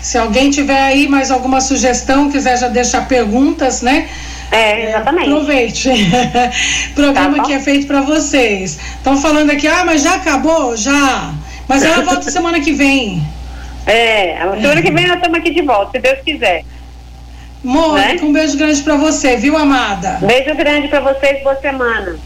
Se 0.01 0.19
alguém 0.19 0.51
tiver 0.51 0.83
aí 0.83 1.09
mais 1.09 1.31
alguma 1.31 1.61
sugestão, 1.61 2.31
quiser 2.31 2.59
já 2.59 2.69
deixar 2.69 3.07
perguntas, 3.07 3.83
né? 3.83 4.09
É, 4.51 4.89
exatamente. 4.89 5.31
É, 5.31 5.33
aproveite. 5.33 5.91
Programa 6.95 7.39
tá 7.39 7.45
que 7.45 7.53
é 7.53 7.61
feito 7.61 7.87
para 7.87 8.03
vocês. 8.03 8.79
Estão 8.97 9.17
falando 9.17 9.51
aqui, 9.51 9.67
ah, 9.67 9.85
mas 9.85 10.03
já 10.03 10.17
acabou? 10.17 10.77
Já. 10.77 11.33
Mas 11.69 11.83
ela 11.85 12.03
volta 12.03 12.31
semana 12.31 12.61
que 12.61 12.73
vem. 12.73 13.23
É, 13.87 14.39
a 14.39 14.61
semana 14.61 14.83
que 14.83 14.91
vem 14.91 15.07
nós 15.07 15.17
estamos 15.17 15.39
aqui 15.39 15.51
de 15.51 15.63
volta, 15.63 15.93
se 15.93 15.99
Deus 15.99 16.21
quiser. 16.21 16.65
Mônica, 17.63 18.15
né? 18.15 18.19
um 18.23 18.33
beijo 18.33 18.57
grande 18.57 18.83
para 18.83 18.97
você, 18.97 19.37
viu, 19.37 19.57
amada? 19.57 20.19
Beijo 20.23 20.55
grande 20.57 20.89
para 20.89 21.01
vocês, 21.01 21.43
boa 21.43 21.57
semana. 21.57 22.17